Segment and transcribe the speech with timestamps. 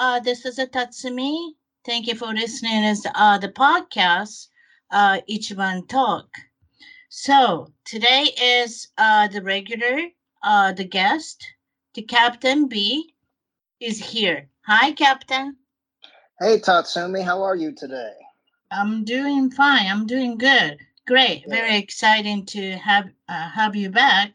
[0.00, 1.50] Uh, this is a Tatsumi.
[1.84, 4.48] Thank you for listening to uh, the podcast,
[4.90, 6.26] uh, Ichiban Talk.
[7.10, 10.04] So today is uh, the regular,
[10.42, 11.46] uh, the guest,
[11.92, 13.12] the Captain B
[13.78, 14.48] is here.
[14.62, 15.56] Hi, Captain.
[16.38, 17.22] Hey, Tatsumi.
[17.22, 18.14] How are you today?
[18.70, 19.86] I'm doing fine.
[19.86, 20.78] I'm doing good.
[21.06, 21.44] Great.
[21.46, 21.56] Yeah.
[21.56, 24.32] Very exciting to have uh, have you back.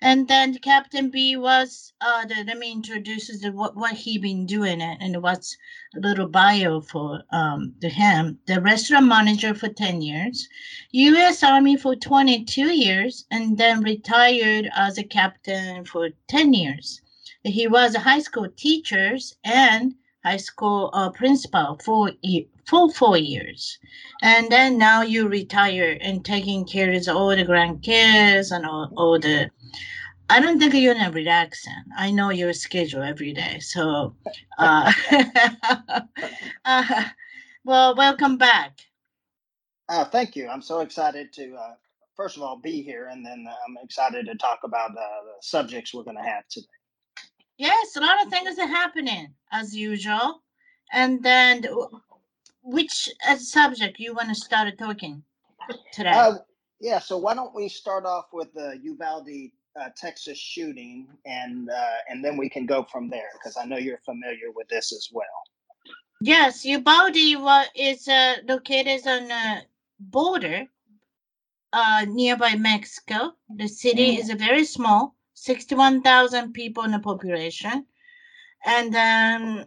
[0.00, 4.46] And then Captain B was uh the, let me introduce the, what what he been
[4.46, 5.56] doing it and what's
[5.96, 8.38] a little bio for um him.
[8.46, 10.48] The restaurant manager for 10 years,
[10.92, 17.00] US Army for 22 years, and then retired as a captain for 10 years.
[17.42, 22.12] He was a high school teachers and high school uh, principal for
[22.66, 23.78] full four years.
[24.22, 29.18] And then now you retire and taking care of all the grandkids and all, all
[29.18, 29.50] the
[30.30, 31.72] I don't think you're not relaxing.
[31.96, 33.60] I know your schedule every day.
[33.60, 34.14] So,
[34.58, 34.92] uh,
[36.64, 37.04] uh,
[37.64, 38.78] well, welcome back.
[39.88, 40.48] Uh, thank you.
[40.48, 41.74] I'm so excited to, uh,
[42.14, 45.06] first of all, be here, and then I'm excited to talk about the
[45.40, 46.66] subjects we're going to have today.
[47.56, 50.42] Yes, a lot of things are happening as usual.
[50.92, 51.66] And then,
[52.62, 55.22] which uh, subject you want to start talking
[55.92, 56.10] today?
[56.10, 56.34] Uh,
[56.80, 59.50] yeah, so why don't we start off with the Uvalde
[59.80, 63.76] uh, Texas shooting, and uh, and then we can go from there because I know
[63.76, 65.24] you're familiar with this as well.
[66.20, 67.16] Yes, Uvalde
[67.74, 69.62] is uh, located on a
[70.00, 70.64] border
[71.72, 73.32] uh, nearby Mexico.
[73.54, 74.18] The city mm.
[74.18, 77.86] is a very small, sixty-one thousand people in the population,
[78.64, 79.64] and um,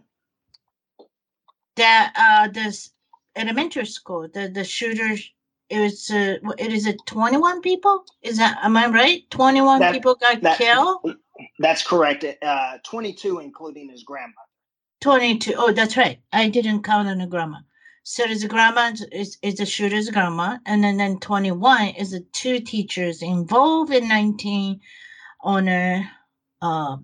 [1.76, 2.90] that uh, this
[3.34, 5.32] elementary school, the the shooters
[5.72, 8.04] it was uh, it is it 21 people?
[8.22, 9.28] Is that am i right?
[9.30, 11.16] 21 that, people got that, killed?
[11.58, 14.40] that's correct uh 22 including his grandma
[15.00, 17.58] 22 oh that's right i didn't count on the grandma.
[18.04, 22.20] So there's a grandma is, is the shooter's grandma and then, then 21 is the
[22.32, 24.80] two teachers involved in 19
[25.40, 26.10] on a
[26.60, 26.96] uh,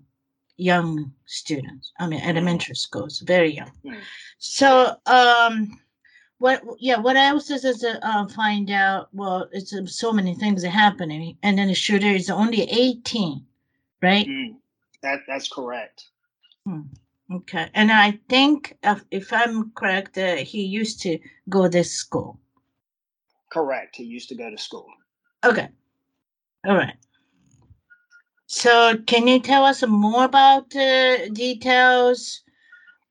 [0.57, 3.71] young students i mean elementary schools very young.
[3.85, 4.01] Mm.
[4.37, 5.79] so um
[6.39, 9.09] what yeah what else is is to uh, find out?
[9.13, 13.45] Well it's uh, so many things are happening and then the shooter is only 18
[14.01, 14.27] right?
[14.27, 14.55] Mm,
[15.03, 16.05] that that's correct.
[16.65, 16.81] Hmm.
[17.31, 21.91] okay and i think if, if i'm correct uh, he used to go to this
[21.93, 22.39] school.
[23.51, 24.87] Correct he used to go to school.
[25.45, 25.69] Okay
[26.65, 26.95] all right.
[28.47, 32.41] So can you tell us more about the uh, details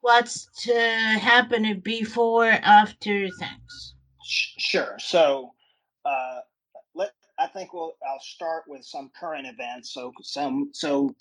[0.01, 0.79] what's to
[1.21, 3.95] happen before after things?
[4.25, 4.97] Sure.
[4.99, 5.53] So
[6.05, 6.41] uh
[6.95, 9.93] let i think we'll i'll start with some current events.
[9.93, 11.15] So some so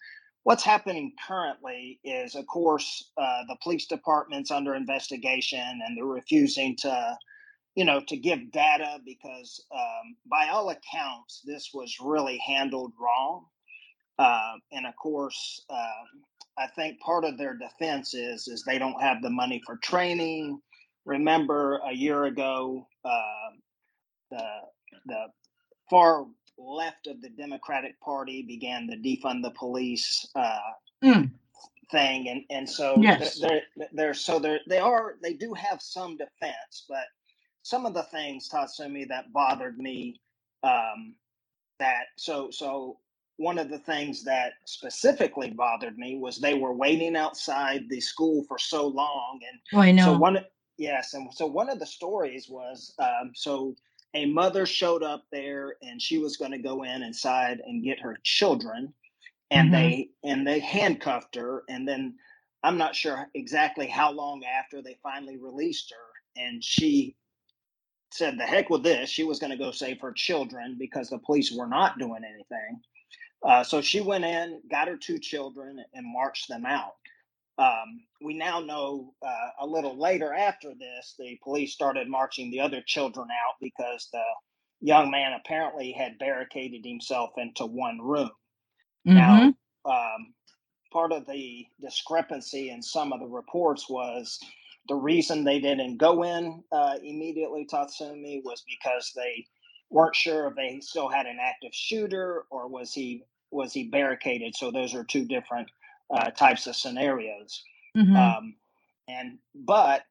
[0.47, 6.73] what's happening currently is of course uh, the police department's under investigation and they're refusing
[6.77, 7.17] to
[7.75, 13.45] you know to give data because um, by all accounts this was really handled wrong
[14.19, 16.23] uh, and of course um,
[16.57, 20.59] I think part of their defense is is they don't have the money for training.
[21.05, 23.49] Remember, a year ago, uh,
[24.31, 24.43] the
[25.05, 25.25] the
[25.89, 26.25] far
[26.57, 30.59] left of the Democratic Party began the defund the police uh,
[31.03, 31.29] mm.
[31.91, 33.39] thing, and and so yes.
[33.39, 37.05] they're, they're, they're so they're they are they do have some defense, but
[37.61, 40.19] some of the things Tatsumi that bothered me
[40.63, 41.13] um,
[41.79, 42.97] that so so
[43.37, 48.43] one of the things that specifically bothered me was they were waiting outside the school
[48.47, 50.05] for so long and oh, I know.
[50.05, 50.39] so one
[50.77, 53.75] yes and so one of the stories was um, so
[54.13, 57.99] a mother showed up there and she was going to go in inside and get
[57.99, 58.93] her children
[59.51, 59.73] and mm-hmm.
[59.73, 62.15] they and they handcuffed her and then
[62.63, 67.15] i'm not sure exactly how long after they finally released her and she
[68.11, 69.09] said the heck with this.
[69.09, 72.81] She was going to go save her children because the police were not doing anything.
[73.43, 76.95] Uh, so she went in, got her two children, and marched them out.
[77.57, 82.59] Um, we now know uh, a little later after this, the police started marching the
[82.59, 84.23] other children out because the
[84.79, 88.29] young man apparently had barricaded himself into one room.
[89.07, 89.15] Mm-hmm.
[89.15, 89.53] Now,
[89.85, 90.33] um,
[90.91, 94.39] part of the discrepancy in some of the reports was
[94.87, 99.45] the reason they didn't go in uh, immediately Tatsumi was because they
[99.89, 104.55] weren't sure if they still had an active shooter or was he was he barricaded.
[104.55, 105.69] So those are two different
[106.13, 107.63] uh, types of scenarios.
[107.95, 108.15] Mm-hmm.
[108.15, 108.55] Um,
[109.07, 110.03] and but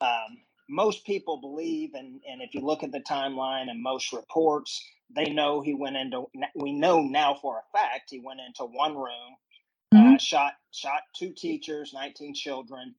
[0.00, 0.38] um,
[0.68, 4.82] most people believe, and and if you look at the timeline and most reports,
[5.14, 6.24] they know he went into.
[6.54, 9.36] We know now for a fact he went into one room,
[9.92, 10.14] uh, mm-hmm.
[10.14, 12.94] uh, shot shot two teachers, nineteen children.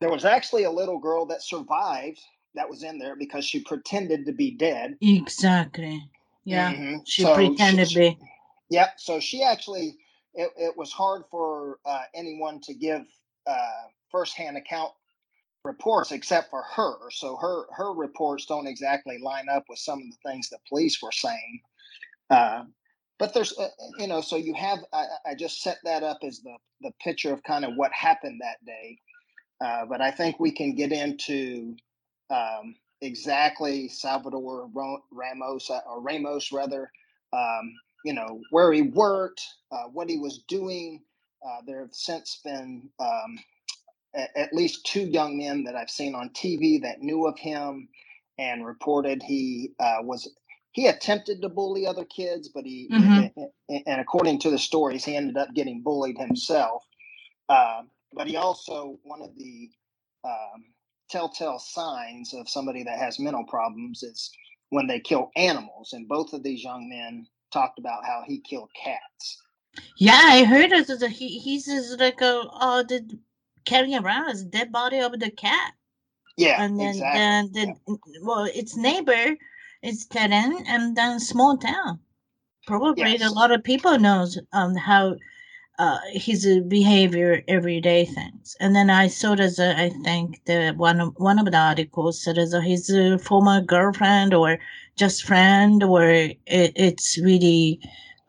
[0.00, 2.20] There was actually a little girl that survived
[2.54, 4.96] that was in there because she pretended to be dead.
[5.00, 6.10] Exactly.
[6.44, 6.96] Yeah, mm-hmm.
[7.06, 8.18] she so pretended to be.
[8.70, 8.94] Yep.
[8.98, 9.96] So she actually,
[10.34, 13.02] it, it was hard for uh, anyone to give
[13.46, 14.92] uh, firsthand account
[15.64, 17.10] reports except for her.
[17.10, 21.00] So her her reports don't exactly line up with some of the things the police
[21.02, 21.60] were saying.
[22.30, 22.64] Uh,
[23.18, 23.68] but there's, uh,
[23.98, 24.78] you know, so you have.
[24.92, 28.40] I, I, just set that up as the the picture of kind of what happened
[28.40, 28.98] that day.
[29.62, 31.76] Uh, but I think we can get into
[32.30, 34.70] um, exactly Salvador
[35.10, 36.90] Ramos uh, or Ramos rather.
[37.32, 37.74] Um,
[38.04, 41.02] you know where he worked, uh, what he was doing.
[41.46, 43.38] Uh, there have since been um,
[44.14, 47.88] at least two young men that I've seen on TV that knew of him
[48.38, 50.28] and reported he uh, was
[50.72, 53.40] he attempted to bully other kids, but he mm-hmm.
[53.68, 56.84] and, and, according to the stories, he ended up getting bullied himself.
[57.48, 57.82] Uh,
[58.12, 59.68] but he also one of the
[60.24, 60.64] um,
[61.10, 64.30] telltale signs of somebody that has mental problems is
[64.70, 68.70] when they kill animals, and both of these young men talked about how he killed
[68.80, 69.42] cats.
[69.96, 70.88] Yeah, I heard it.
[71.10, 71.68] He he's
[71.98, 73.18] like a uh, the
[73.64, 75.72] carrying around his dead body of the cat.
[76.36, 77.60] Yeah, and then exactly.
[77.60, 78.18] the, the yeah.
[78.22, 79.36] well, its neighbor
[79.82, 82.00] is Teren, and then small town.
[82.66, 83.30] Probably yes.
[83.30, 85.16] a lot of people knows um how
[85.80, 88.56] uh, his behavior everyday things.
[88.60, 92.38] And then I saw as I think the one of one of the articles said
[92.38, 94.58] as a, his uh, former girlfriend or
[94.96, 97.80] just friend or it, it's really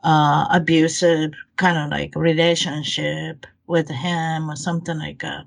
[0.04, 5.46] uh, abusive kind of like relationship with him or something like that.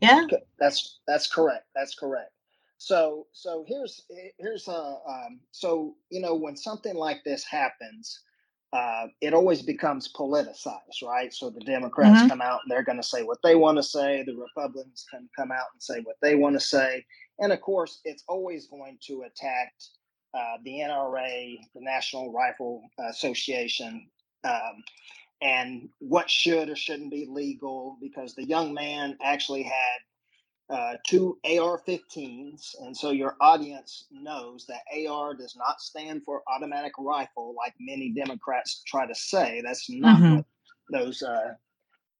[0.00, 0.26] Yeah,
[0.58, 1.66] that's that's correct.
[1.74, 2.32] That's correct.
[2.78, 4.06] So so here's
[4.38, 8.20] here's uh um, so you know when something like this happens,
[8.72, 11.32] uh, it always becomes politicized, right?
[11.32, 12.28] So the Democrats mm-hmm.
[12.28, 14.22] come out and they're going to say what they want to say.
[14.24, 17.04] The Republicans can come out and say what they want to say,
[17.38, 19.72] and of course, it's always going to attack
[20.34, 24.08] uh, the NRA, the National Rifle Association,
[24.44, 24.82] um,
[25.42, 29.98] and what should or shouldn't be legal because the young man actually had
[30.72, 36.92] uh, two AR-15s, and so your audience knows that AR does not stand for automatic
[36.98, 39.60] rifle, like many Democrats try to say.
[39.62, 40.36] That's not mm-hmm.
[40.36, 40.44] what
[40.90, 41.52] those uh,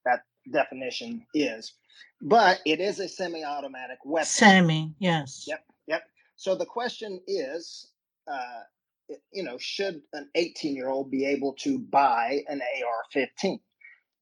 [0.05, 0.21] that
[0.53, 1.73] definition is,
[2.21, 4.27] but it is a semi-automatic weapon.
[4.27, 5.47] Semi, yes.
[5.49, 6.03] Yep, yep.
[6.37, 7.89] So the question is,
[8.31, 13.61] uh, you know, should an 18 year old be able to buy an AR 15?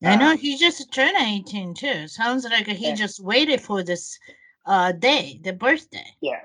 [0.02, 2.08] I know um, he just turned 18 too.
[2.08, 2.94] Sounds like he yeah.
[2.94, 4.18] just waited for this
[4.66, 6.06] uh, day, the birthday.
[6.20, 6.42] Yeah,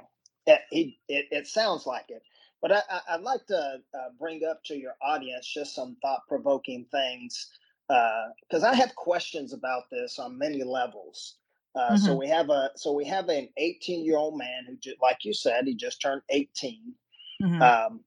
[0.70, 2.22] he, it, it sounds like it.
[2.62, 6.22] But I, I, would like to uh, bring up to your audience just some thought
[6.28, 7.50] provoking things
[7.88, 11.36] because uh, I have questions about this on many levels.
[11.76, 11.98] Uh, mm-hmm.
[11.98, 15.20] So we have a so we have an 18 year old man who, just, like
[15.24, 16.94] you said, he just turned 18.
[17.44, 17.62] Mm-hmm.
[17.62, 18.00] Um,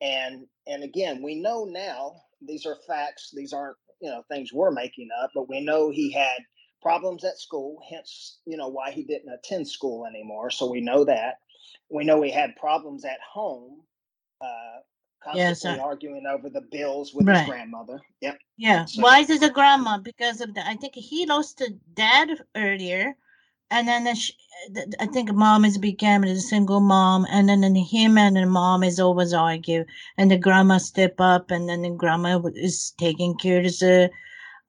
[0.00, 3.30] and and again, we know now these are facts.
[3.34, 6.38] These aren't you know things we're making up, but we know he had
[6.82, 7.78] problems at school.
[7.90, 10.50] Hence, you know why he didn't attend school anymore.
[10.50, 11.38] So we know that.
[11.90, 13.82] We know he had problems at home.
[14.40, 14.80] Uh,
[15.26, 17.38] constantly yes, arguing over the bills with right.
[17.38, 18.00] his grandmother.
[18.20, 18.38] Yep.
[18.56, 18.84] Yeah.
[18.84, 19.98] So, Why is it the grandma?
[19.98, 23.16] Because of the, I think he lost a dad earlier,
[23.70, 28.36] and then the, I think mom is became a single mom, and then him and
[28.36, 29.84] the mom is always argue,
[30.16, 34.10] and the grandma step up, and then the grandma is taking care of the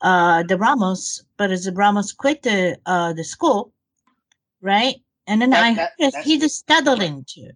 [0.02, 3.74] uh the Ramos, but as the Ramos quit the uh the school,
[4.62, 4.96] right?
[5.28, 7.52] And then that, I that, he's studying too.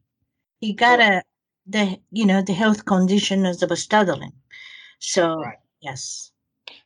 [0.60, 1.24] He got a
[1.68, 4.34] the you know the health condition of studying,
[5.00, 5.58] so right.
[5.82, 6.31] yes.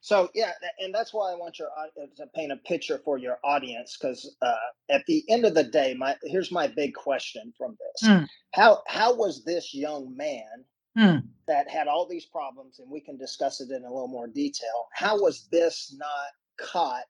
[0.01, 1.69] So yeah, and that's why I want your
[2.17, 4.55] to paint a picture for your audience because uh,
[4.89, 8.27] at the end of the day, my here's my big question from this: mm.
[8.53, 10.65] how how was this young man
[10.97, 11.23] mm.
[11.47, 14.87] that had all these problems, and we can discuss it in a little more detail?
[14.93, 17.05] How was this not caught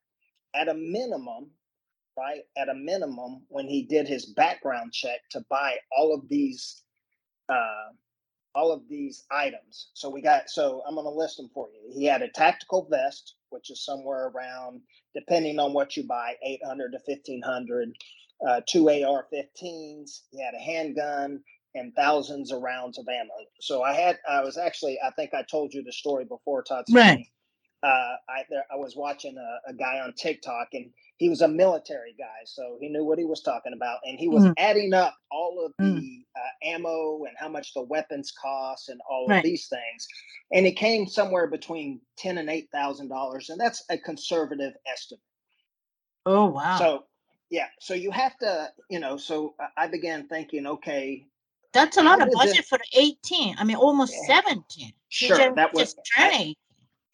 [0.55, 1.51] at a minimum?
[2.17, 6.81] Right at a minimum, when he did his background check to buy all of these
[7.49, 7.91] uh,
[8.55, 9.89] all of these items.
[9.95, 11.93] So we got, so I'm going to list them for you.
[11.93, 14.81] He had a tactical vest, which is somewhere around,
[15.15, 17.89] depending on what you buy, 800 to 1500,
[18.47, 20.21] uh, two AR 15s.
[20.31, 21.41] He had a handgun
[21.75, 23.33] and thousands of rounds of ammo.
[23.61, 26.85] So I had, I was actually, I think I told you the story before, Todd.
[26.91, 27.27] Right.
[27.83, 27.87] Uh,
[28.29, 32.13] I, there, I was watching a, a guy on TikTok and he was a military
[32.17, 34.53] guy, so he knew what he was talking about, and he was mm.
[34.57, 35.95] adding up all of mm.
[35.95, 39.37] the uh, ammo and how much the weapons cost and all right.
[39.37, 40.07] of these things,
[40.53, 45.21] and it came somewhere between ten and eight thousand dollars, and that's a conservative estimate.
[46.25, 46.77] Oh wow!
[46.77, 47.03] So
[47.49, 51.25] yeah, so you have to, you know, so I began thinking, okay,
[51.71, 53.55] that's a lot of budget it, for eighteen.
[53.57, 54.35] I mean, almost yeah.
[54.35, 54.91] seventeen.
[55.09, 56.55] Sure, that was just turning.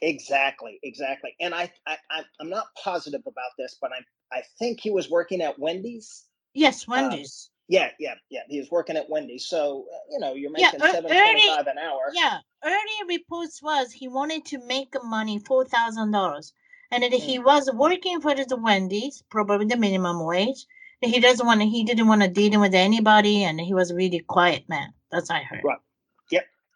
[0.01, 1.35] Exactly, exactly.
[1.39, 1.97] And I, I,
[2.39, 6.25] I'm not positive about this, but I, I think he was working at Wendy's.
[6.53, 7.49] Yes, uh, Wendy's.
[7.67, 8.41] Yeah, yeah, yeah.
[8.49, 11.77] He was working at Wendy's, so uh, you know you're making yeah, seven twenty-five an
[11.77, 12.11] hour.
[12.13, 16.53] Yeah, early reports was he wanted to make money four thousand dollars,
[16.91, 17.13] and mm.
[17.13, 20.65] he was working for the Wendy's, probably the minimum wage.
[20.99, 21.67] He doesn't want to.
[21.67, 24.93] He didn't want to deal with anybody, and he was a really quiet man.
[25.09, 25.61] That's I heard.
[25.63, 25.77] Right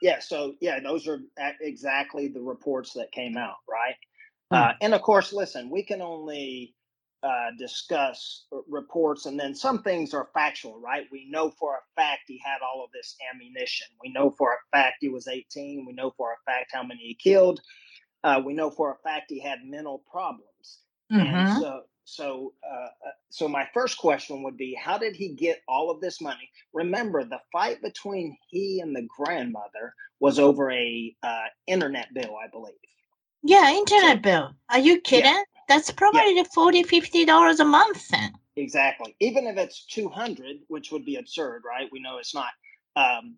[0.06, 1.20] yeah so yeah those are
[1.62, 3.96] exactly the reports that came out right?
[4.52, 4.56] Hmm.
[4.56, 6.76] uh, and of course listen we can only
[7.24, 11.08] uh, discuss reports and then some things are factual right?
[11.12, 13.88] We know for a fact he had all of this ammunition.
[14.00, 17.00] We know for a fact he was 18 we know for a fact how many
[17.00, 17.62] he killed.
[18.24, 20.55] Uh, we know for a fact he had mental problems
[21.12, 21.36] mm-hmm.
[21.36, 25.62] and so so, uh, uh, so my first question would be, how did he get
[25.68, 26.50] all of this money?
[26.72, 32.48] Remember, the fight between he and the grandmother was over a uh, internet bill, I
[32.48, 32.76] believe.
[33.42, 34.56] Yeah, internet so, bill.
[34.70, 35.32] Are you kidding?
[35.32, 35.44] Yeah.
[35.68, 36.44] That's probably yeah.
[36.44, 38.32] the 40 50 dollars a month then.
[38.56, 39.16] Exactly.
[39.20, 41.90] Even if it's 200, which would be absurd, right?
[41.92, 42.52] We know it's not.
[42.96, 43.36] Um,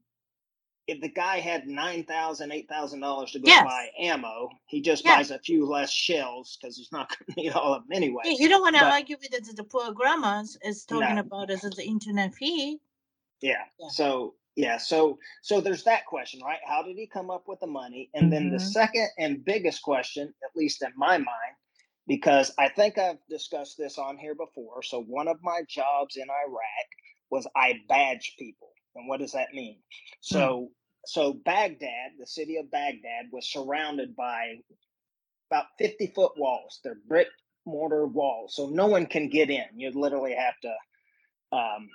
[0.87, 3.63] if the guy had nine thousand, eight thousand dollars to go yes.
[3.63, 5.17] buy ammo, he just yes.
[5.17, 8.23] buys a few less shells because he's not going to need all of them anyway.
[8.25, 9.55] you don't want to argue with it.
[9.55, 11.21] The poor grandmas is talking no.
[11.21, 12.79] about as the internet fee.
[13.41, 13.63] Yeah.
[13.79, 13.89] yeah.
[13.89, 14.77] So yeah.
[14.77, 16.59] So so there's that question, right?
[16.65, 18.09] How did he come up with the money?
[18.13, 18.31] And mm-hmm.
[18.31, 18.67] then the mm-hmm.
[18.67, 21.55] second and biggest question, at least in my mind,
[22.07, 24.81] because I think I've discussed this on here before.
[24.83, 26.87] So one of my jobs in Iraq
[27.29, 28.69] was I badge people.
[28.97, 29.77] And what does that mean?
[30.29, 30.35] Hmm.
[30.35, 30.71] So
[31.07, 34.57] so Baghdad, the city of Baghdad, was surrounded by
[35.49, 36.81] about 50 foot walls.
[36.83, 37.29] They're brick
[37.65, 39.65] mortar walls, so no one can get in.
[39.75, 41.87] You literally have to um,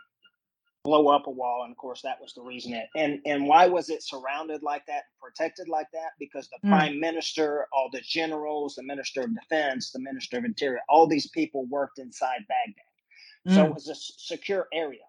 [0.85, 2.87] blow up a wall, and of course that was the reason it.
[2.97, 6.12] And and why was it surrounded like that, protected like that?
[6.18, 6.71] Because the mm.
[6.71, 11.28] prime minister, all the generals, the minister of defense, the minister of interior, all these
[11.28, 13.54] people worked inside Baghdad, mm.
[13.54, 15.00] so it was a secure area.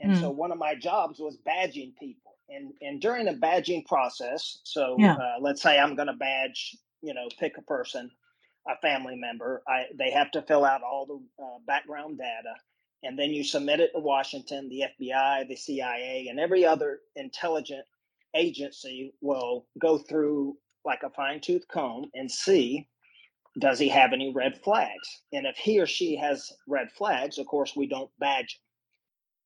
[0.00, 0.20] And mm.
[0.20, 4.96] so one of my jobs was badging people and and during the badging process, so
[4.98, 5.14] yeah.
[5.14, 8.10] uh, let's say I'm going to badge, you know, pick a person,
[8.68, 9.62] a family member.
[9.66, 12.54] I they have to fill out all the uh, background data,
[13.02, 14.68] and then you submit it to Washington.
[14.68, 17.84] The FBI, the CIA, and every other intelligent
[18.34, 22.88] agency will go through like a fine tooth comb and see
[23.58, 27.46] does he have any red flags, and if he or she has red flags, of
[27.46, 28.58] course we don't badge.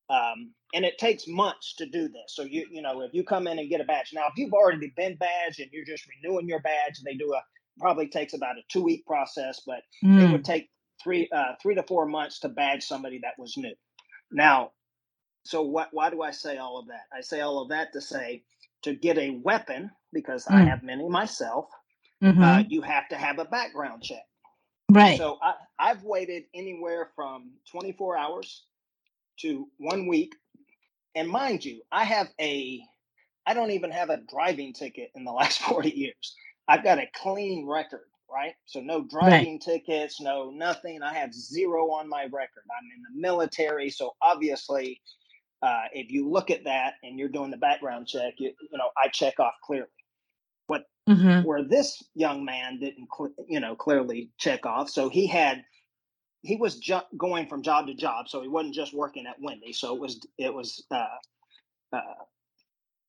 [0.09, 2.35] Um, and it takes months to do this.
[2.35, 4.53] So you you know if you come in and get a badge now, if you've
[4.53, 7.43] already been badged and you're just renewing your badge, they do a
[7.79, 10.23] probably takes about a two week process, but mm.
[10.23, 10.69] it would take
[11.03, 13.75] three uh, three to four months to badge somebody that was new.
[14.31, 14.73] Now,
[15.45, 15.89] so what?
[15.93, 17.05] Why do I say all of that?
[17.17, 18.43] I say all of that to say
[18.83, 20.55] to get a weapon because mm.
[20.55, 21.67] I have many myself.
[22.23, 22.43] Mm-hmm.
[22.43, 24.25] Uh, you have to have a background check.
[24.91, 25.19] Right.
[25.19, 28.66] So I, I've waited anywhere from 24 hours
[29.43, 30.35] to one week
[31.17, 32.81] and mind you, I have a,
[33.47, 36.37] I don't even have a driving ticket in the last 40 years.
[36.69, 38.55] I've got a clean record, right?
[38.67, 39.61] So no driving right.
[39.61, 41.03] tickets, no nothing.
[41.03, 42.65] I have zero on my record.
[42.79, 43.89] I'm in the military.
[43.89, 45.01] So obviously,
[45.63, 48.91] uh, if you look at that and you're doing the background check, you, you know,
[49.03, 49.89] I check off clearly.
[50.67, 51.47] What mm-hmm.
[51.47, 54.91] where this young man didn't, cl- you know, clearly check off.
[54.91, 55.65] So he had
[56.47, 59.73] he was ju- going from job to job, so he wasn't just working at Wendy.
[59.73, 61.07] So it was it was uh,
[61.93, 62.01] uh,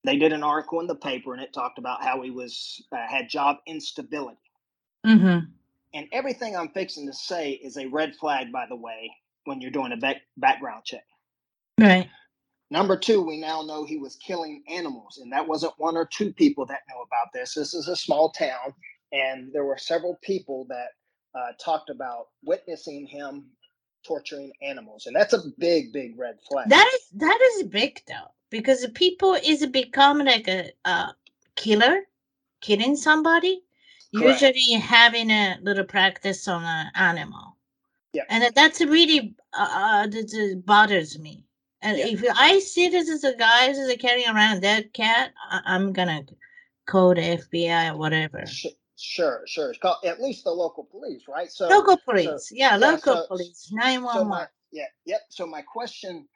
[0.04, 3.08] they did an article in the paper and it talked about how he was uh,
[3.08, 4.38] had job instability.
[5.06, 5.46] Mm-hmm.
[5.94, 9.12] And everything I'm fixing to say is a red flag, by the way,
[9.46, 11.06] when you're doing a back, background check.
[11.80, 12.10] Right.
[12.70, 16.34] Number two, we now know he was killing animals, and that wasn't one or two
[16.34, 17.54] people that know about this.
[17.54, 18.74] This is a small town,
[19.14, 20.90] and there were several people that
[21.38, 23.46] uh, talked about witnessing him
[24.06, 26.70] torturing animals, and that's a big, big red flag.
[26.70, 31.14] That is that is big though, because people is become like a, a
[31.56, 32.02] killer,
[32.62, 33.62] killing somebody.
[34.16, 34.42] Correct.
[34.42, 37.58] Usually having a little practice on an animal.
[38.14, 38.24] Yeah.
[38.30, 41.44] And that's really uh, uh, that- that bothers me.
[41.82, 42.08] And Yeah.
[42.08, 46.24] if I see this as a guy who's carrying around dead cat, I- I'm gonna
[46.86, 48.46] call the FBI or whatever.
[48.98, 49.70] Sure, sure.
[49.70, 51.52] It's called at least the local police, right?
[51.52, 54.48] So local police, yeah, yeah, local so- police, nine So one one.
[54.72, 55.22] yeah, yep.
[55.30, 56.28] So my question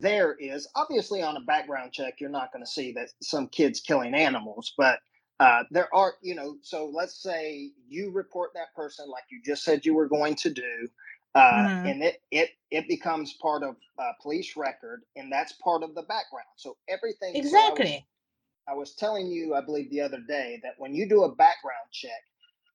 [0.00, 3.80] there is obviously on a background check, you're not going to see that some kids
[3.80, 5.00] killing animals, but
[5.40, 6.56] uh, there are, you know.
[6.62, 10.50] So let's say you report that person like you just said you were going to
[10.50, 10.88] do,
[11.34, 11.90] uh, Mhm.
[11.90, 16.02] and it it it becomes part of uh, police record, and that's part of the
[16.02, 16.48] background.
[16.56, 18.06] So everything so Exactly.
[18.68, 21.88] I was telling you, I believe the other day, that when you do a background
[21.92, 22.22] check,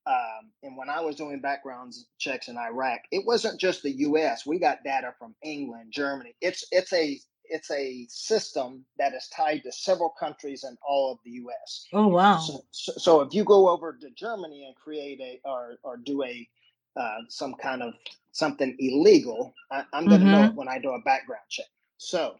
[0.08, 4.46] um, and when I was doing background checks in Iraq, it wasn't just the U.S.
[4.46, 6.36] We got data from England, Germany.
[6.42, 11.20] It's it's a it's a system that is tied to several countries in all of
[11.26, 11.86] the U.S.
[11.94, 12.38] Oh wow.
[12.38, 16.24] So, so, so if you go over to Germany and create a or or do
[16.24, 16.48] a
[16.96, 17.94] uh, some kind of
[18.32, 20.50] something illegal, I, I'm going to know Mhm.
[20.50, 21.66] it when I do a background check.
[21.98, 22.36] So,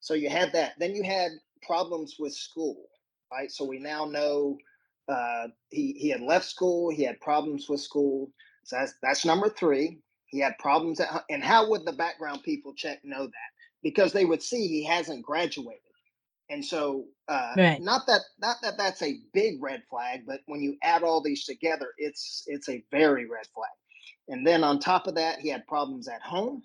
[0.00, 0.72] so you had that.
[0.78, 2.86] Then you had problems with school,
[3.32, 3.50] right?
[3.50, 4.58] So we now know
[5.08, 6.90] uh, he he had left school.
[6.90, 8.32] He had problems with school.
[8.64, 10.00] So that's that's number three.
[10.26, 13.50] He had problems at and how would the background people check know that?
[13.82, 15.80] Because they would see he hasn't graduated.
[16.50, 17.78] And so, uh, Right.
[17.78, 21.46] not that not that that's a big red flag, but when you add all these
[21.46, 23.70] together, it's it's a very red flag.
[24.28, 26.62] And then on top of that, he had problems at home,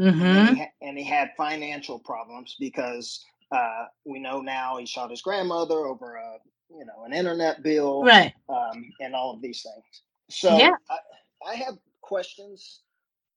[0.00, 0.46] Mm-hmm.
[0.46, 5.22] he ha- and he had financial problems because uh, we know now he shot his
[5.22, 6.38] grandmother over a
[6.70, 8.34] you know an internet bill Right.
[8.48, 10.02] um, and all of these things.
[10.30, 10.76] So Yeah.
[10.90, 10.98] I,
[11.52, 12.82] I have questions.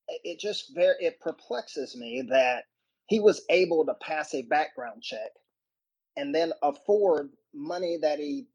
[0.09, 2.65] It it just very it perplexes me that
[3.07, 5.31] he was able to pass a background check
[6.17, 8.47] and then afford money that he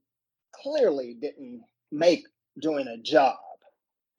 [0.54, 2.24] clearly didn't make
[2.60, 3.36] doing a job.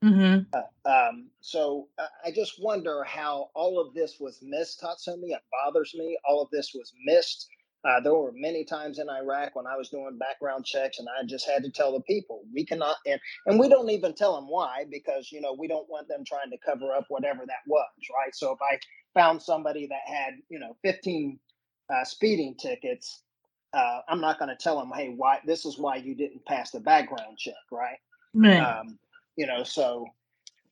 [0.05, 0.43] Mm-hmm.
[0.53, 5.31] Uh, um, so uh, I just wonder how all of this was missed, Tatsumi.
[5.31, 6.17] It bothers me.
[6.27, 7.47] All of this was missed.
[7.83, 11.25] Uh, there were many times in Iraq when I was doing background checks, and I
[11.25, 14.47] just had to tell the people we cannot, and and we don't even tell them
[14.47, 17.87] why because you know we don't want them trying to cover up whatever that was,
[18.23, 18.33] right?
[18.35, 18.79] So if I
[19.13, 21.39] found somebody that had you know 15
[21.93, 23.21] uh, speeding tickets,
[23.73, 26.71] uh, I'm not going to tell them, hey, why this is why you didn't pass
[26.71, 27.97] the background check, right?
[28.33, 28.57] Right.
[28.59, 28.97] um,
[29.37, 30.05] you know so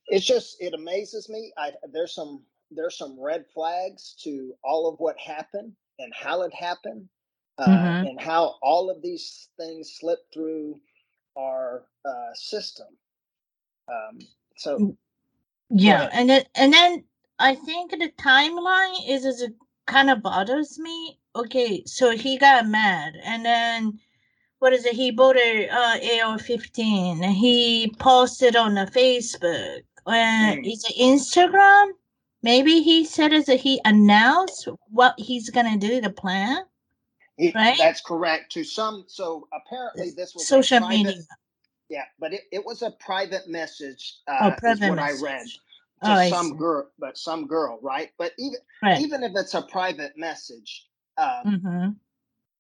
[0.08, 4.99] it's just it amazes me i there's some there's some red flags to all of
[4.99, 7.08] what happened and how it happened
[7.60, 8.02] uh, Mhm.
[8.04, 10.80] and how all of these things slip through
[11.38, 12.88] our uh, system
[13.89, 14.19] um,
[14.58, 14.84] so
[15.69, 16.13] Yeah, ahead.
[16.13, 17.06] and then and then
[17.39, 19.49] I think the timeline is is
[19.88, 21.19] kind of bothers me.
[21.36, 23.99] Okay, so he got mad, and then
[24.63, 24.95] what is it?
[24.95, 27.21] He bought a uh, AR-15.
[27.34, 29.82] He posted on the Facebook.
[30.06, 30.65] Uh, Mm.
[30.65, 31.91] is it Instagram?
[32.43, 36.63] Maybe he said is that he announced what he's gonna do, the plan.
[37.54, 37.76] Right?
[37.78, 41.21] that's correct to some so apparently this was a Social private, media.
[41.89, 45.21] yeah but it, it was a private message uh, Oh, private what message.
[45.23, 45.47] i read
[46.04, 49.02] Oh, to I some girl but some girl right but even Right.
[49.02, 51.89] even if it's a private message, um, Mm-hmm.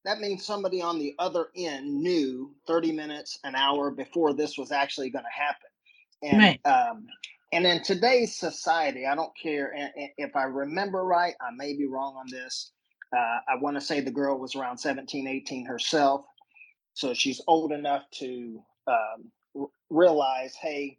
[0.05, 4.71] That means somebody on the other end knew 30 minutes, an hour before this was
[4.71, 5.67] actually going to happen.
[6.23, 6.59] And, Right.
[6.65, 7.05] um,
[7.51, 9.73] and in today's society, I don't care.
[9.75, 12.71] And, and if I remember right, I may be wrong on this.
[13.15, 16.25] Uh, I want to say the girl was around 17, 18 herself.
[16.93, 20.97] So she's old enough to um, r- realize, hey,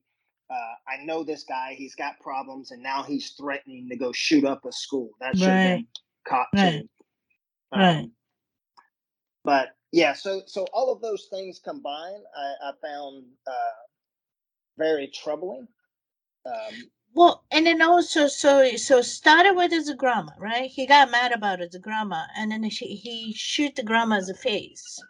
[0.51, 1.75] uh, I know this guy.
[1.77, 5.11] He's got problems, and now he's threatening to go shoot up a school.
[5.21, 5.87] That should have been
[6.29, 6.83] caught Right.
[6.83, 6.89] too.
[7.73, 8.11] Right.
[9.45, 13.75] But yeah, so so all of those things combined, I, I found uh,
[14.79, 15.69] very troubling.
[16.47, 20.71] Um, Well, and then also, so so started with his grandma, right?
[20.71, 25.01] He got mad about his grandma, and then she, he shoot the grandma's face.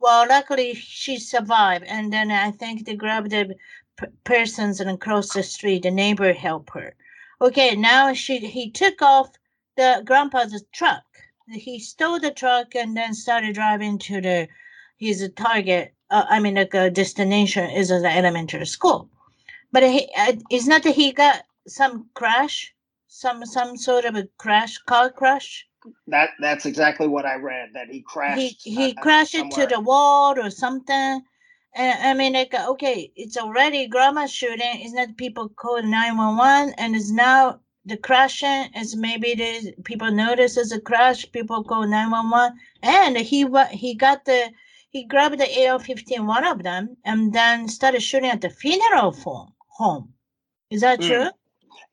[0.00, 3.56] Well, luckily she survived, and then I think they grabbed the
[3.98, 5.84] p- persons and across the street.
[5.84, 6.94] The neighbor helped her.
[7.40, 9.30] Okay, now she he took off
[9.76, 11.04] the grandpa's truck.
[11.50, 14.48] He stole the truck and then started driving to the
[14.98, 15.94] his target.
[16.10, 19.08] Uh, I mean, like a destination is the elementary school.
[19.72, 22.74] But he, uh, is not that he got some crash,
[23.06, 25.66] some some sort of a crash, car crash.
[26.06, 27.70] That that's exactly what I read.
[27.74, 28.62] That he crashed.
[28.64, 29.66] He he uh, crashed into somewhere.
[29.68, 31.22] the wall or something.
[31.74, 34.80] And I mean, like, okay, it's already grandma shooting.
[34.80, 39.74] It's not people call nine one one, and it's now the crashing is maybe the
[39.84, 41.30] people notice as a crash.
[41.32, 44.50] People call one one, and he he got the
[44.90, 49.12] he grabbed the AR fifteen, one of them, and then started shooting at the funeral
[49.12, 49.52] home.
[49.78, 50.12] Home,
[50.70, 51.06] is that Mm.
[51.08, 51.28] true?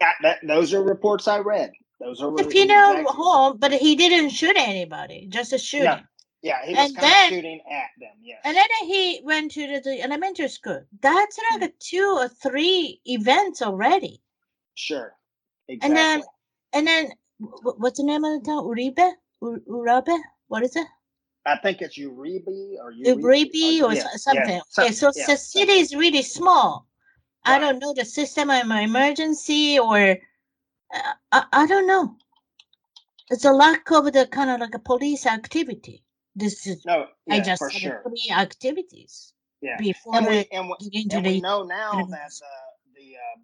[0.02, 1.72] Yeah, that, those are reports I read.
[2.00, 5.86] Those are The funeral exact- home, but he didn't shoot anybody, just a shooting.
[5.86, 6.00] No,
[6.42, 8.16] yeah, he was And then- shooting at them.
[8.22, 8.42] Yes.
[8.44, 10.82] And then he went to the, the elementary school.
[11.00, 11.80] That's like Mm.
[11.80, 14.22] two or three events already.
[14.74, 15.16] sure.
[15.70, 16.24] And then,
[16.74, 18.64] and then, what's the name of the town?
[18.64, 19.14] Uribe?
[19.42, 20.18] Urabe?
[20.48, 20.88] What is it?
[21.46, 24.62] I think it's Uribe or Uribe or yeah, something.
[24.78, 26.88] Yeah, okay, so yeah, the city is really small.
[27.46, 30.18] I don't know the system of emergency or
[30.94, 32.16] uh, I, I don't know.
[33.30, 36.04] It's a lack of the kind of like a police activity.
[36.36, 38.04] This is No, I just for sure.
[38.32, 39.78] activities Yeah.
[39.80, 42.65] before And we and we, and we know now that uh,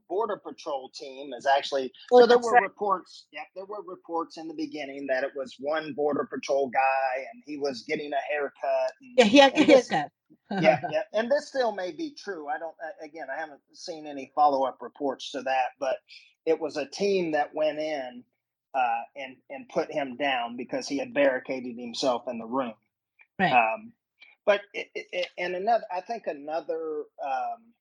[0.10, 2.64] border patrol team is actually Oh, so there were right.
[2.64, 3.26] reports.
[3.32, 7.44] Yeah, there were reports in the beginning that it was one border patrol guy and
[7.46, 8.92] he was getting a haircut.
[9.02, 10.12] And, Yeah, here, and this- haircut.
[10.62, 12.48] yeah, yeah, and this still may be true.
[12.48, 12.76] I don't.
[13.04, 15.96] Again, I haven't seen any follow up reports to that, but
[16.46, 18.24] it was a team that went in
[18.74, 22.74] uh, and and put him down because he had barricaded himself in the room.
[23.40, 23.52] Right.
[23.52, 23.94] Um,
[24.46, 27.74] but it, it- and another, I think another um,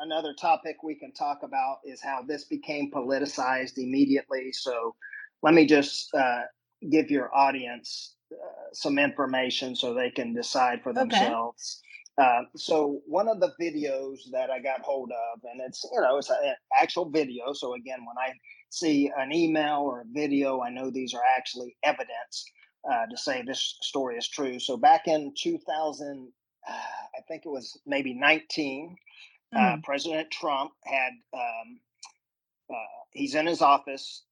[0.00, 4.52] another topic we can talk about is how this became politicized immediately.
[4.52, 4.94] So
[5.42, 6.42] let me just uh,
[6.90, 8.36] give your audience uh,
[8.72, 11.00] some information so they can decide for Okay.
[11.00, 11.80] themselves.
[12.18, 16.16] Uh, so one of the videos that I got hold of, and it's you know
[16.18, 17.52] it's an actual video.
[17.52, 18.32] So again, when I
[18.70, 22.44] see an email or a video, I know these are actually evidence
[22.90, 24.58] uh, to say this story is true.
[24.58, 26.32] So back in 2000,
[26.68, 28.96] uh, I think it was maybe 19,
[29.54, 29.82] uh, Mm.
[29.84, 31.80] President Trump had um,
[32.70, 32.74] uh,
[33.12, 34.24] he's in his office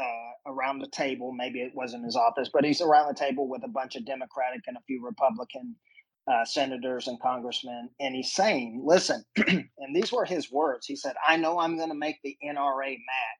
[0.00, 1.32] uh, around the table.
[1.32, 4.62] Maybe it wasn't his office, but he's around the table with a bunch of Democratic
[4.66, 5.76] and a few Republican
[6.32, 10.86] uh, senators and congressmen, and he's saying, "Listen," and these were his words.
[10.86, 13.36] He said, "I know I'm going to make the NRA mad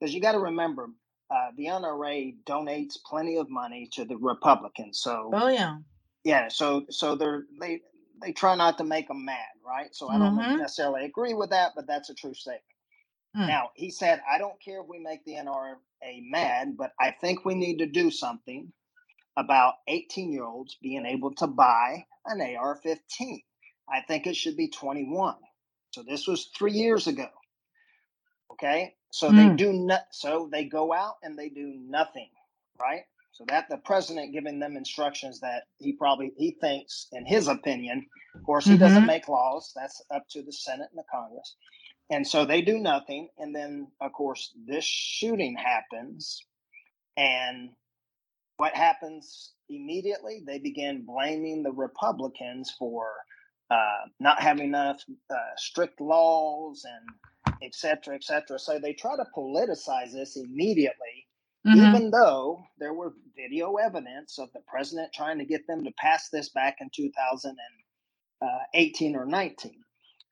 [0.00, 0.88] because you got to remember."
[1.30, 5.78] Uh, the NRA donates plenty of money to the Republicans, so Oh yeah.
[6.24, 7.80] yeah, so so they're they
[8.22, 9.94] they try not to make them mad, right?
[9.94, 10.58] So I don't Mhm.
[10.58, 12.64] necessarily agree with that, but that's a true statement.
[13.36, 13.48] Mm.
[13.48, 15.76] Now he said, I don't care if we make the NRA
[16.30, 18.72] mad, but I think we need to do something
[19.36, 23.42] about 18 year olds being able to buy an AR-15.
[23.88, 25.36] I think it should be 21.
[25.92, 27.28] So this was three years ago.
[28.52, 29.56] Okay, so they Mm.
[29.56, 30.02] do not.
[30.12, 32.30] So they go out and they do nothing,
[32.80, 33.04] right?
[33.32, 38.06] So that the president giving them instructions that he probably he thinks, in his opinion,
[38.34, 39.06] of course, he doesn't Mhm.
[39.06, 39.72] make laws.
[39.74, 41.56] That's up to the Senate and the Congress.
[42.10, 46.44] And so they do nothing, and then of course this shooting happens,
[47.16, 47.74] and
[48.58, 50.42] what happens immediately?
[50.46, 53.14] They begin blaming the Republicans for
[53.70, 58.58] uh, not having enough uh, strict laws and et cetera, et cetera.
[58.58, 61.26] So they try to politicize this immediately,
[61.66, 61.88] Mhm.
[61.88, 66.28] even though there were video evidence of the president trying to get them to pass
[66.28, 69.84] this back in 2018 or 19.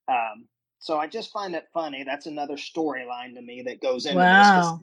[0.08, 0.48] Um,
[0.80, 2.02] so I just find it funny.
[2.04, 4.26] That's another storyline to me that goes into this.
[4.26, 4.80] Wow.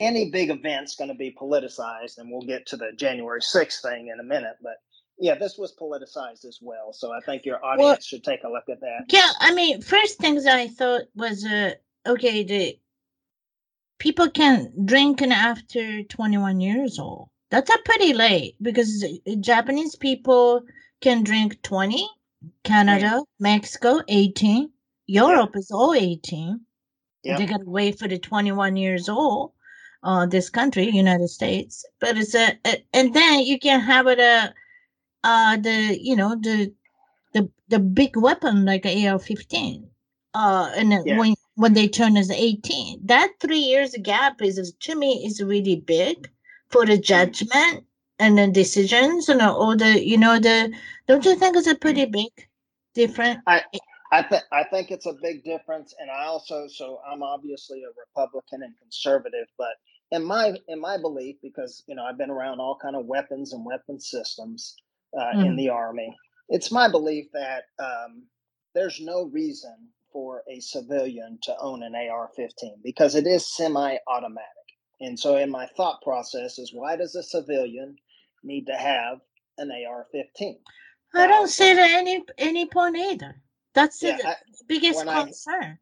[0.00, 4.08] Any big event's going to be politicized, and we'll get to the January 6th thing
[4.08, 4.56] in a minute.
[4.62, 4.76] But
[5.18, 6.92] yeah, this was politicized as well.
[6.92, 9.04] So I think your audience should take a look at that.
[9.08, 11.72] Yeah, I mean, first things I thought was uh
[12.06, 12.78] okay, the
[13.98, 17.28] people can drink and after 21 years old.
[17.50, 20.62] That's a pretty late because uh, Japanese people
[21.00, 22.08] can drink 20,
[22.64, 24.70] Canada, Mexico 18,
[25.06, 26.60] Europe is all 18.
[27.24, 27.38] Yep.
[27.38, 29.52] They got to wait for the 21 years old.
[30.02, 34.20] Uh, this country, United States, but it's a, a and then you can have it
[34.20, 34.54] a,
[35.24, 36.72] uh, the you know the
[37.32, 39.88] the the big weapon like a AR-15.
[40.34, 41.18] Uh, and then Yeah.
[41.18, 45.76] when when they turn as 18, that three years gap is to me is really
[45.76, 46.30] big
[46.70, 47.84] for the judgment
[48.20, 50.72] and the decisions and all the you know the
[51.08, 52.32] don't you think it's a pretty big
[52.94, 53.40] difference
[54.12, 57.88] I think I think it's a big difference, and I also so I'm obviously a
[57.98, 59.74] Republican and conservative, but
[60.12, 63.52] in my in my belief, because you know I've been around all kind of weapons
[63.52, 64.76] and weapon systems
[65.18, 65.56] uh, in Mhm.
[65.56, 66.16] the army,
[66.48, 68.26] it's my belief that um,
[68.74, 74.46] there's no reason for a civilian to own an AR-15 because it is semi-automatic.
[74.98, 77.96] And so, in my thought process, is why does a civilian
[78.42, 79.18] need to have
[79.58, 80.54] an AR-15?
[81.14, 83.42] I don't see it at any any point either.
[83.74, 85.78] That's the I- biggest when I- concern.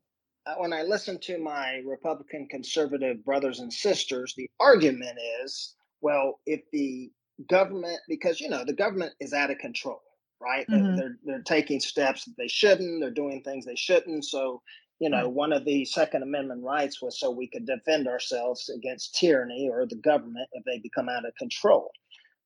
[0.46, 6.40] uh, when I listen to my Republican conservative brothers and sisters, the argument is, well,
[6.44, 7.12] if the
[7.48, 10.02] government, because you know the government is out of control,
[10.44, 10.68] right?
[10.70, 10.96] They're- Mhm.
[10.96, 13.00] They're they're taking steps that they shouldn't.
[13.00, 14.26] They're doing things they shouldn't.
[14.26, 14.62] So
[15.00, 19.16] you know, one of the Second Amendment rights was so we could defend ourselves against
[19.16, 21.92] tyranny or the government if they become out of control.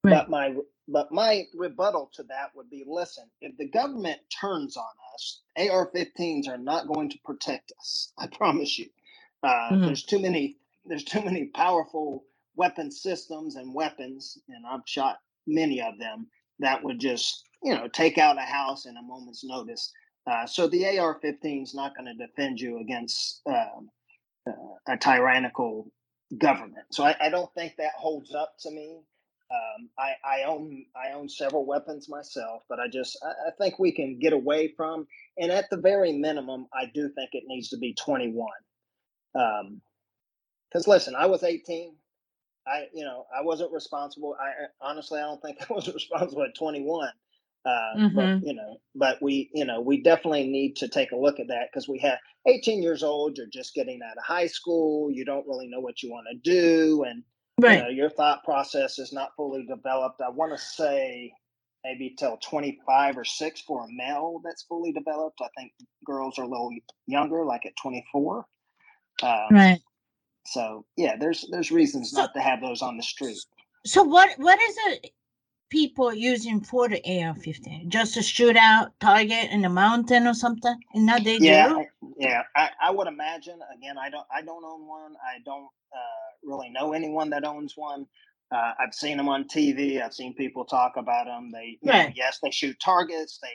[0.04, 0.12] Right.
[0.12, 0.56] But my
[0.88, 6.48] but my rebuttal to that would be: listen, if the government turns on us, AR-15s
[6.48, 8.12] are not going to protect us.
[8.18, 8.88] I promise you.
[9.42, 9.86] Uh, Mhm.
[9.86, 10.58] There's too many.
[10.86, 12.24] There's too many powerful
[12.56, 16.28] weapon systems and weapons, and I've shot many of them
[16.60, 19.92] that would just you know take out a house in a moment's notice.
[20.30, 23.88] Uh, so the AR-15 is not going to defend you against um,
[24.46, 24.52] uh,
[24.92, 25.90] a tyrannical
[26.36, 26.84] government.
[26.92, 29.00] So I, I don't think that holds up to me.
[29.50, 33.78] Um, I, I own I own several weapons myself, but I just I, I think
[33.78, 35.06] we can get away from.
[35.38, 38.46] And at the very minimum, I do think it needs to be 21.
[39.34, 39.80] Um,
[40.70, 41.94] because listen, I was 18.
[42.66, 44.36] I you know I wasn't responsible.
[44.38, 47.08] I- honestly I don't think I was responsible at 21.
[47.64, 48.14] Uh, Mhm.
[48.14, 51.48] But you know, but we you know we definitely need to take a look at
[51.48, 53.36] that because we have 18 years old.
[53.36, 55.10] You're just getting out of high school.
[55.10, 57.22] You don't really know what you want to do, and
[57.76, 60.20] you know, your thought process is not fully developed.
[60.20, 61.32] I want to say
[61.84, 65.40] maybe till 25 or 6 for a male that's fully developed.
[65.40, 65.72] I think
[66.04, 66.70] girls are a little
[67.06, 68.46] younger, like at 24.
[69.22, 69.80] Um, Right.
[70.46, 73.38] So yeah, there's there's reasons So- not to have those on the street.
[73.84, 75.10] So what what is it
[75.70, 77.88] people using for the AR-15?
[77.88, 80.76] Just to shoot out target in the mountain or something?
[80.94, 81.86] And now they Yeah, do.
[82.18, 82.42] Yeah.
[82.56, 83.60] I, I would imagine.
[83.76, 85.14] Again, I don't I don't own one.
[85.24, 88.06] I don't uh, really know anyone that owns one.
[88.52, 90.02] Uh, I've seen them on TV.
[90.02, 91.50] I've seen people talk about them.
[91.52, 93.38] They, you know, yes, they shoot targets.
[93.42, 93.50] They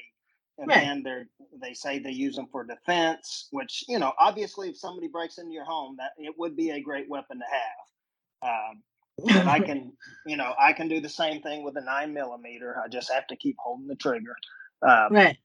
[0.67, 0.77] Right.
[0.83, 1.27] again, they're
[1.61, 3.47] they say they use them for defense.
[3.51, 6.81] Which you know, obviously, if somebody breaks into your home, that it would be a
[6.81, 8.49] great weapon to have.
[8.71, 8.83] Um,
[9.17, 9.93] but I can,
[10.25, 12.77] you know, I can do the same thing with a nine millimeter.
[12.83, 14.35] I just have to keep holding the trigger.
[14.81, 15.37] Um, right.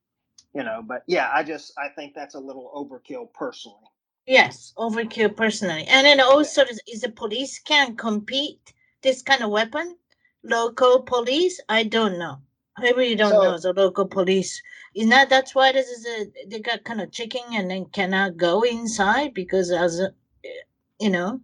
[0.55, 3.77] You know, but yeah, I just I think that's a little overkill personally.
[4.27, 5.85] Yes, overkill personally.
[5.85, 9.97] And then also is, is the police can compete this kind of weapon?
[10.43, 11.61] Local police?
[11.69, 12.39] I don't know.
[12.79, 14.61] I really don't So- know the local police.
[14.95, 18.37] Is not that's why this is a they got kind of chicken and then cannot
[18.37, 20.13] go inside because as a,
[20.99, 21.41] you know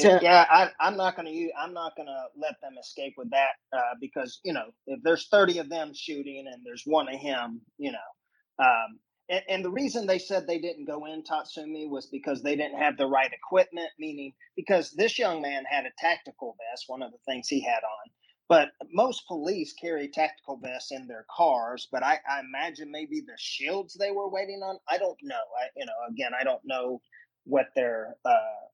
[0.00, 1.52] Uh, yeah, I, I'm not going to use.
[1.58, 5.28] I'm not going to let them escape with that uh, because you know if there's
[5.28, 9.70] 30 of them shooting and there's one of him, you know, um, and, and the
[9.70, 13.32] reason they said they didn't go in Tatsumi was because they didn't have the right
[13.32, 13.90] equipment.
[13.98, 17.80] Meaning, because this young man had a tactical vest, one of the things he had
[17.84, 18.10] on.
[18.48, 21.88] But most police carry tactical vests in their cars.
[21.92, 24.78] But I, I imagine maybe the shields they were waiting on.
[24.88, 25.36] I don't know.
[25.60, 27.00] I, you know, again, I don't know
[27.44, 28.68] what their uh,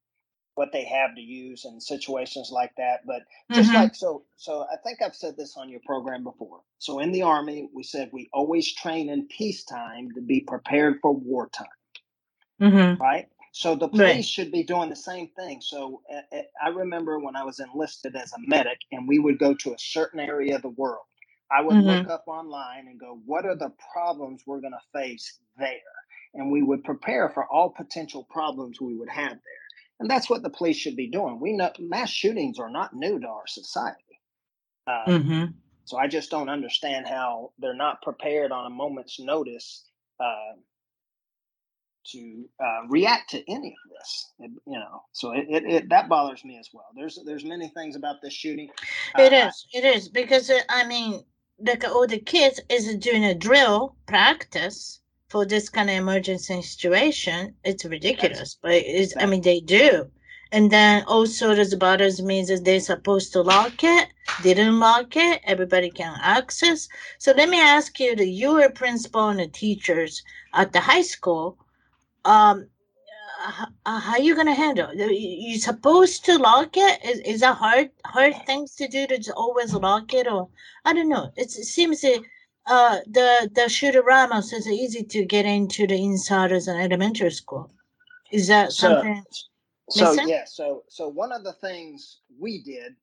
[0.57, 3.07] what they have to use in situations like that.
[3.07, 3.23] But
[3.55, 3.75] just Mhm.
[3.75, 6.63] like so, so I think I've said this on your program before.
[6.81, 11.13] So in the army, we said we always train in peacetime to be prepared for
[11.15, 11.67] wartime,
[12.61, 13.01] Mhm.
[13.01, 13.27] right?
[13.53, 14.15] So the Right.
[14.15, 15.61] police should be doing the same thing.
[15.63, 19.55] So uh, I remember when I was enlisted as a medic, and we would go
[19.55, 21.05] to a certain area of the world.
[21.53, 25.41] I would look up online and go, what are the problems we're going to face
[25.59, 25.71] there?
[26.35, 29.66] And we would prepare for all potential problems we would have there.
[29.99, 31.41] And that's what the police should be doing.
[31.41, 34.21] We know mass shootings are not new to our society.
[34.87, 35.55] Um, Mhm.
[35.85, 39.85] So I just don't understand how they're not prepared on a moment's notice
[40.19, 40.55] uh,
[42.13, 44.33] to uh, react to any of this.
[44.41, 46.87] It- you know, so it, it, it that bothers me as well.
[46.95, 48.69] There's there's many things about this shooting.
[49.19, 49.67] It Uh, is.
[49.73, 51.25] It is because uh, I mean,
[51.59, 57.55] like all the kids is doing a drill practice for this kind of emergency situation.
[57.65, 59.15] It's ridiculous, but it's.
[59.17, 60.11] I mean, they do.
[60.53, 64.09] And then also, this bothers me is that they're supposed to lock it,
[64.43, 65.41] didn't lock it.
[65.45, 66.89] Everybody can access.
[67.19, 70.23] So let me ask you: that you were principal and the teachers
[70.55, 71.59] at the high school.
[72.25, 72.69] Um,
[73.45, 74.91] uh, uh, how you gonna handle?
[74.91, 74.99] it?
[74.99, 77.05] You you supposed to lock it?
[77.05, 80.49] Is is that hard hard things to do to just always lock it, or
[80.85, 81.33] I don't know.
[81.37, 82.23] It's, it seems that
[82.67, 87.71] uh the the shooterama is easy to get into the inside insiders in elementary school.
[88.33, 89.23] Is that So- something?
[89.89, 92.97] So yeah, so so one of the things we did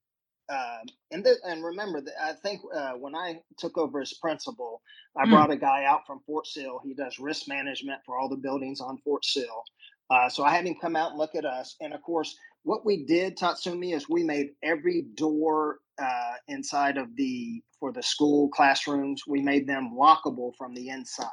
[0.50, 0.80] uh,
[1.12, 4.82] and th- and remember that I think uh, when I took over as principal,
[5.18, 5.30] I Mm.
[5.30, 6.82] brought a guy out from Fort Sill.
[6.84, 9.64] He does risk management for all the buildings on Fort Sill.
[10.10, 11.78] Uh, so I had him come out and look at us.
[11.80, 17.16] And of course, what we did, Tatsumi, is we made every door uh, inside of
[17.16, 19.24] the for the school classrooms.
[19.28, 21.30] We made them lockable from the inside.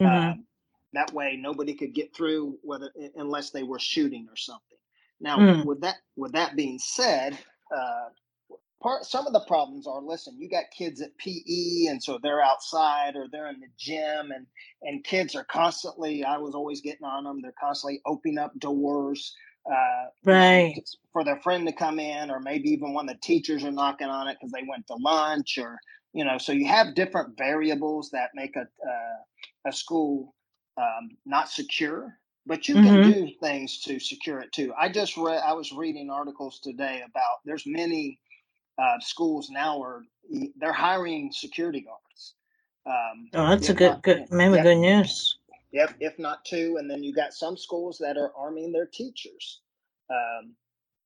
[0.00, 0.32] Mhm.
[0.32, 0.46] Um,
[0.92, 4.78] that way, nobody could get through whether unless they were shooting or something.
[5.20, 5.64] Now, Mm.
[5.66, 7.38] with that with that being said,
[7.74, 8.08] uh,
[8.82, 12.42] part some of the problems are listen, you got kids at PE, and so they're
[12.42, 14.46] outside or they're in the gym, and
[14.82, 16.24] and kids are constantly.
[16.24, 17.40] I was always getting on them.
[17.42, 19.34] They're constantly opening up doors.
[19.66, 20.74] Uh, Right.
[21.12, 24.28] for their friend to come in, or maybe even when the teachers are knocking on
[24.28, 25.78] it because they went to lunch, or
[26.12, 29.18] you know, so you have different variables that make a uh,
[29.68, 30.34] a school
[30.76, 33.04] um, not secure, but you can Mhm.
[33.04, 34.72] do things to secure it too.
[34.78, 38.18] I just read, I was reading articles today about there's many
[38.78, 40.04] uh, schools now are
[40.56, 42.34] they're hiring security guards.
[42.86, 45.38] Um, Oh, that's a good, not, good, maybe yep, good news.
[45.72, 49.60] Yep, if not two, and then you got some schools that are arming their teachers.
[50.10, 50.54] Um,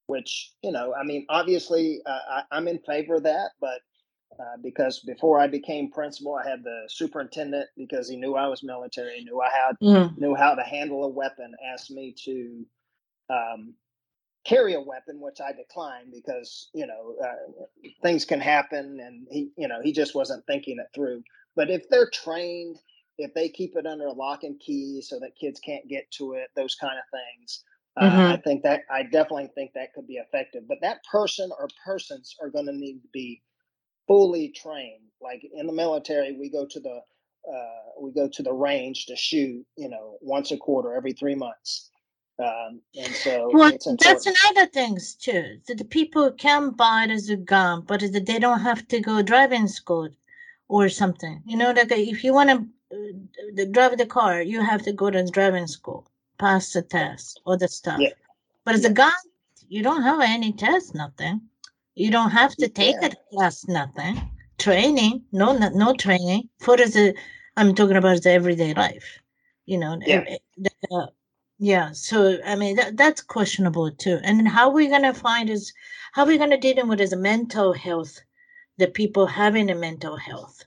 [0.08, 3.80] which you know, I mean, obviously, uh, I, I'm in favor of that, but
[4.40, 8.62] uh, because before I became principal, I had the superintendent because he knew I was
[8.64, 10.16] military, knew I had Mm.
[10.16, 12.66] knew how to handle a weapon, asked me to
[13.30, 13.74] um,
[14.46, 17.64] carry a weapon, which I declined because you know uh,
[18.02, 21.22] things can happen, and he you know he just wasn't thinking it through.
[21.56, 22.78] But if they're trained,
[23.18, 26.48] if they keep it under lock and key so that kids can't get to it,
[26.56, 27.64] those kind of things.
[27.96, 28.32] Uh, Mhm.
[28.32, 32.34] I think that I definitely think that could be effective, but that person or persons
[32.40, 33.40] are going to need to be
[34.06, 35.10] fully trained.
[35.20, 37.02] Like in the military, we go to the
[37.50, 41.34] uh, we go to the range to shoot, you know, once a quarter, every three
[41.34, 41.90] months,
[42.38, 45.60] um, and so Well, that's another things too.
[45.68, 49.22] That the people can buy it as a gun, but they don't have to go
[49.22, 50.08] driving school
[50.68, 51.42] or something.
[51.46, 55.10] You know, like if you want to uh, drive the car, you have to go
[55.10, 56.06] to driving school,
[56.38, 58.00] pass the test, all the stuff.
[58.00, 58.10] Yeah,
[58.64, 59.12] But as a gun,
[59.68, 61.40] you don't have any test, nothing.
[61.94, 64.20] You don't have to take yeah, a class, nothing.
[64.58, 66.48] Training, no, no, no training.
[66.60, 67.14] For the,
[67.56, 69.18] I'm talking about the everyday life.
[69.66, 70.24] You know, yeah.
[70.56, 71.06] the, uh,
[71.58, 71.92] yeah.
[71.92, 74.20] So I mean, that, that's questionable too.
[74.22, 75.72] And how we gonna find is
[76.12, 78.20] how we gonna deal with is mental health,
[78.76, 80.64] the people having a mental health.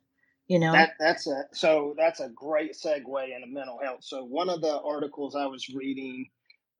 [0.47, 0.73] You know.
[0.73, 4.03] That that's a so that's a great segue into mental health.
[4.03, 6.29] So one of the articles I was reading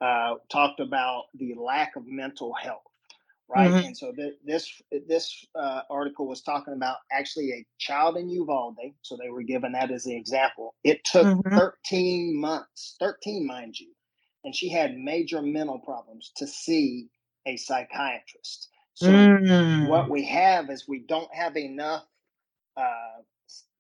[0.02, 2.84] uh, talked about the lack of mental health,
[3.50, 3.76] right?
[3.76, 3.84] Mhm.
[3.84, 8.78] And so th- this this uh, article was talking about actually a child in Uvalde.
[9.04, 10.76] So they were given that as the example.
[10.84, 11.44] It took Mhm.
[11.56, 13.94] 13 months, 13 mind you,
[14.44, 17.10] and she had major mental problems to see
[17.48, 18.70] a psychiatrist.
[18.96, 19.34] So
[19.80, 20.12] what Mm.
[20.12, 22.06] we have is we don't have enough
[22.78, 23.22] uh,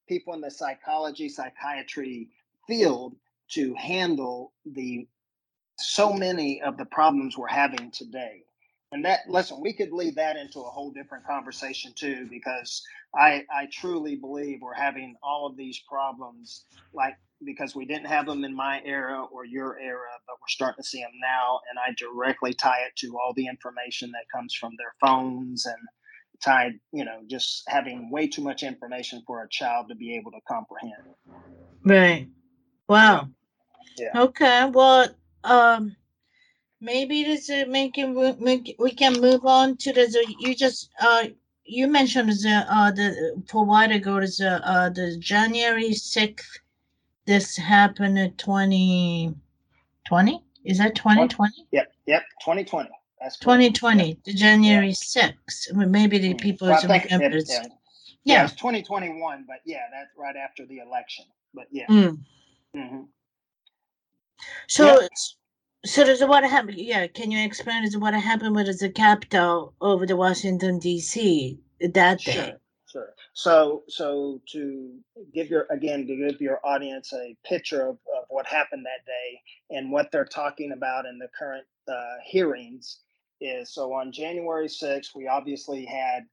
[0.07, 2.29] people in the psychology psychiatry
[2.67, 3.15] field
[3.51, 5.07] to handle the
[5.79, 8.43] so many of the problems we're having today.
[8.91, 12.83] And that listen we could lead that into a whole different conversation too because
[13.15, 18.27] i i truly believe we're having all of these problems like because we didn't have
[18.27, 21.79] them in my era or your era but we're starting to see them now and
[21.79, 25.77] i directly tie it to all the information that comes from their phones and
[26.43, 30.31] tied you know just having way too much information for a child to be able
[30.31, 30.93] to comprehend
[31.83, 32.27] Right.
[32.89, 33.29] Wow.
[33.97, 34.69] yeah Okay.
[34.69, 35.07] Well,
[35.43, 35.95] um,
[36.81, 41.25] maybe this wo- make we can move on to the the- you just uh
[41.63, 46.59] you mentioned the uh the for a while ago is uh, uh the January sixth.
[47.25, 49.33] This happened in twenty
[50.05, 50.43] twenty.
[50.63, 51.67] Is that twenty twenty?
[51.71, 51.91] Yep.
[52.05, 52.23] Yep.
[52.41, 52.89] 2020.
[53.21, 53.43] That's correct.
[53.43, 53.73] Twenty Yep.
[53.73, 54.19] twenty.
[54.25, 54.37] The Yeah.
[54.37, 55.73] January sixth.
[55.73, 56.41] Maybe the Mm.
[56.41, 57.37] people Well, is remember.
[57.37, 57.67] it, yeah.
[58.25, 58.43] Yeah, Yeah.
[58.45, 61.25] it's 2021, but yeah, that's right after the election.
[61.53, 61.87] But yeah.
[61.87, 62.19] Mm.
[62.75, 63.01] hmm
[64.67, 64.85] So.
[65.01, 65.09] Yep.
[65.85, 66.77] So there's what happened.
[66.77, 71.59] Yeah, can you explain us what happened with the Capitol over the Washington D.C.
[71.81, 72.33] that day?
[72.33, 72.61] Sure.
[72.87, 73.13] Sure.
[73.33, 74.99] So, so to
[75.33, 79.41] give your again to give your audience a picture of, of what happened that day
[79.77, 82.99] and what they're talking about in the current uh, hearings
[83.41, 86.25] is so on January 6th, we obviously had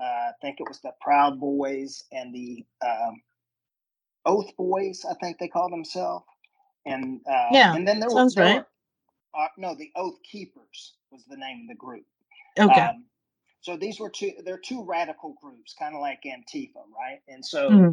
[0.00, 3.22] uh, I think it was the Proud Boys and the um,
[4.26, 6.24] Oath Boys, I think they call themselves,
[6.86, 8.54] and uh, Yeah, and then there there right.
[8.54, 8.68] were
[9.38, 12.06] uh, no the Oath Keepers was the name of the group.
[12.58, 12.90] Okay.
[12.90, 13.06] Um,
[13.62, 17.20] so these were two they're two radical groups, kind of like Antifa, right?
[17.28, 17.88] And so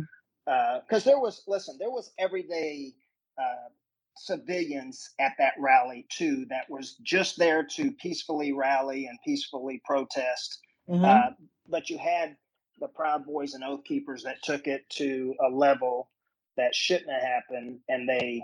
[0.45, 2.93] because there was listen, there was everyday
[3.39, 3.70] uh,
[4.18, 10.59] civilians at that rally too that was just there to peacefully rally and peacefully protest
[10.89, 11.05] Mm-hmm.
[11.05, 11.30] Uh,
[11.68, 12.36] but you had
[12.80, 16.09] the Proud Boys and Oath Keepers that took it to a level
[16.57, 18.41] that shouldn't have happened, and they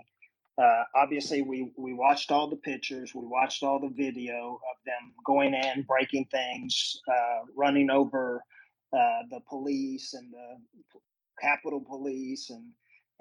[0.58, 5.14] uh, obviously we we watched all the pictures, we watched all the video of them
[5.26, 8.44] going in, breaking things, uh, running over
[8.94, 10.58] uh, the police and the
[11.40, 12.66] Capitol Police, and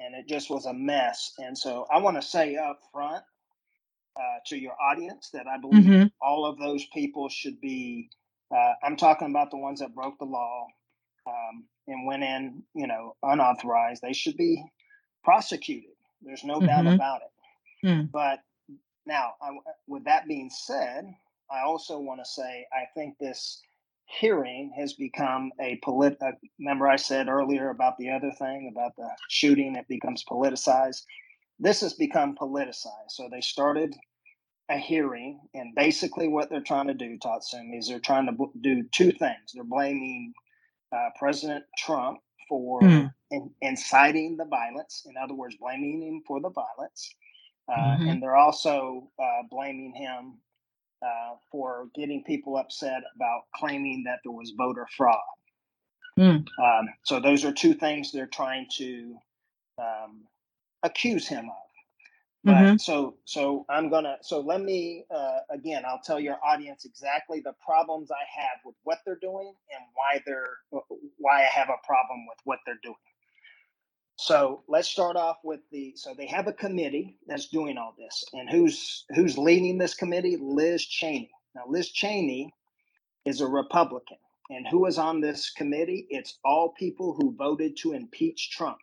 [0.01, 1.32] and it just was a mess.
[1.38, 3.22] And so I want to say up front
[4.16, 6.07] uh, to your audience that I believe mm-hmm.
[6.20, 8.11] all of those people should be.
[8.55, 10.66] Uh, I'm talking about the ones that broke the law
[11.26, 14.03] um, and went in, you know, unauthorized.
[14.03, 14.64] They should be
[15.22, 15.90] prosecuted.
[16.22, 16.66] There's no mm-hmm.
[16.66, 17.86] doubt about it.
[17.86, 18.11] Mm.
[18.11, 18.40] But
[19.07, 19.51] now, I,
[19.86, 21.05] with that being said,
[21.51, 23.62] I also want to say I think this
[24.18, 26.16] hearing has become a polit.
[26.20, 31.02] Uh, remember, I said earlier about the other thing about the shooting that becomes politicized.
[31.58, 33.11] This has become politicized.
[33.11, 33.94] So they started
[34.68, 38.84] a hearing, and basically what they're trying to do, Tatsumi, is they're trying to do
[38.92, 39.52] two things.
[39.54, 40.32] They're blaming
[40.92, 43.12] uh, President Trump for mm.
[43.30, 45.06] in, inciting the violence.
[45.06, 47.14] In other words, blaming him for the violence.
[47.68, 48.08] Uh, mm-hmm.
[48.08, 50.38] And they're also uh, blaming him
[51.03, 55.18] uh, for getting people upset about claiming that there was voter fraud.
[56.18, 56.46] Mm.
[56.62, 59.16] Um, so those are two things they're trying to
[59.78, 60.24] um,
[60.82, 61.70] accuse him of.
[62.42, 62.76] But mm-hmm.
[62.78, 67.53] so so I'm gonna so let me uh, again I'll tell your audience exactly the
[67.62, 70.57] problems I have with what they're doing and why they're
[71.18, 72.96] why I have a problem with what they're doing.
[74.22, 78.22] So let's start off with the so they have a committee that's doing all this
[78.34, 81.30] and who's who's leading this committee Liz Cheney.
[81.54, 82.52] Now Liz Cheney
[83.24, 84.18] is a Republican
[84.50, 86.06] and who is on this committee?
[86.10, 88.76] It's all people who voted to impeach Trump.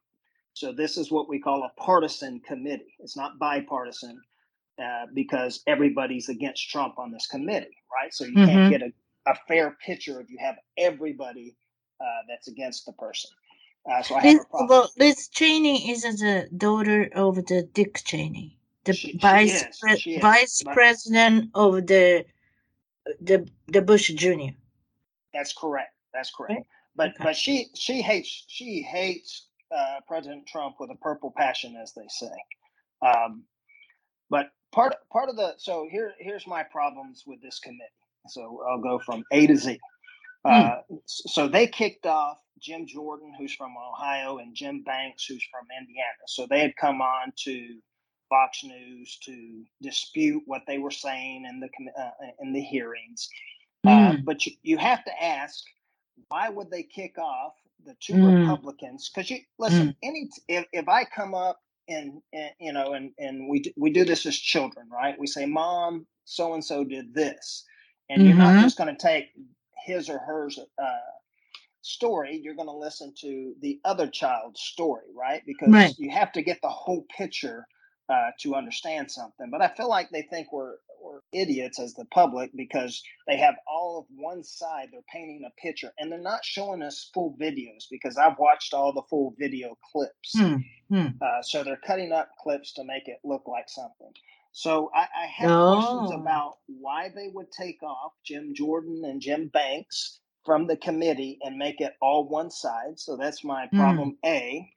[0.53, 2.95] So this is what we call a partisan committee.
[2.97, 4.19] It's not bipartisan
[4.83, 8.11] uh, because everybody's against Trump on this committee, right?
[8.11, 8.45] So you mm-hmm.
[8.45, 8.91] can't get a,
[9.31, 11.55] a fair picture if you have everybody
[12.01, 13.29] uh, that's against the person.
[13.89, 14.67] Uh, so I problem.
[14.67, 19.65] Well, Liz Cheney is the daughter of the Dick Cheney, the she, vice
[19.97, 22.25] she is, vice but, president of the
[23.21, 24.51] the the Bush Jr.
[25.33, 25.93] That's correct.
[26.13, 26.53] That's correct.
[26.53, 26.65] Right?
[26.95, 27.23] But okay.
[27.23, 32.07] but she she hates she hates uh, President Trump with a purple passion, as they
[32.09, 32.33] say.
[33.01, 33.43] Um,
[34.29, 37.83] but part part of the so here here's my problems with this committee.
[38.27, 39.79] So I'll go from A to Z.
[40.43, 40.49] Uh,
[40.91, 40.99] mm.
[41.05, 46.25] So they kicked off Jim Jordan, who's from Ohio, and Jim Banks, who's from Indiana.
[46.27, 47.79] So they had come on to
[48.29, 52.11] Fox News to dispute what they were saying in the uh,
[52.41, 53.29] in the hearings.
[53.85, 54.09] Mm.
[54.09, 55.63] Uh, but you, you have to ask,
[56.27, 57.53] why would they kick off
[57.85, 58.41] the two mm.
[58.41, 59.95] Republicans, because you listen, mm.
[60.03, 64.03] any if, if I come up and, and you know and and we we do
[64.03, 65.17] this as children, right?
[65.17, 67.63] We say, "Mom, so and so did this,"
[68.09, 68.27] and mm-hmm.
[68.27, 68.63] you're not mm-hmm.
[68.63, 69.27] just going to take
[69.85, 70.49] his or her
[70.81, 70.97] uh,
[71.87, 72.39] story.
[72.43, 75.41] You're going to listen to the other child's story, right?
[75.45, 75.95] Because right.
[75.97, 77.67] you have to get the whole picture
[78.09, 79.49] uh, to understand something.
[79.51, 83.55] But I feel like they think we're we're idiots as the public because they have
[83.67, 84.89] all of one side.
[84.91, 88.93] They're painting a picture and they're not showing us full videos because I've watched all
[88.93, 90.35] the full video clips.
[90.35, 91.07] Mm-hmm.
[91.21, 94.11] Uh, so they're cutting up clips to make it look like something.
[94.51, 95.73] So I, I have oh.
[95.75, 101.37] questions about why they would take off Jim Jordan and Jim Banks from the committee
[101.43, 102.97] and make it all one side.
[102.97, 103.77] So that's my hmm.
[103.77, 104.29] problem mm.
[104.29, 104.71] A.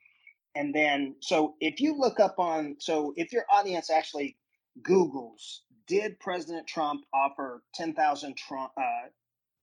[0.53, 4.35] And then, so if you look up on, so if your audience actually
[4.81, 9.07] Googles, did President Trump offer 10,000 Trump, uh,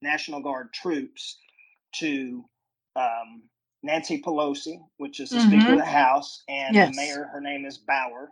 [0.00, 1.36] National Guard troops
[1.96, 2.42] to
[2.96, 3.42] um,
[3.82, 5.60] Nancy Pelosi, which is the mm-hmm.
[5.60, 6.88] Speaker of the House, and yes.
[6.90, 8.30] the mayor, her name is Bauer.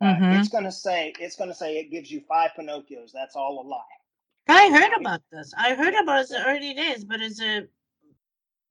[0.00, 0.40] Uh, mm-hmm.
[0.40, 3.12] It's going to say it's going to say it gives you five Pinocchios.
[3.14, 3.80] That's all a lie.
[4.48, 5.52] I heard about this.
[5.56, 7.66] I heard about it in the early days, but it's a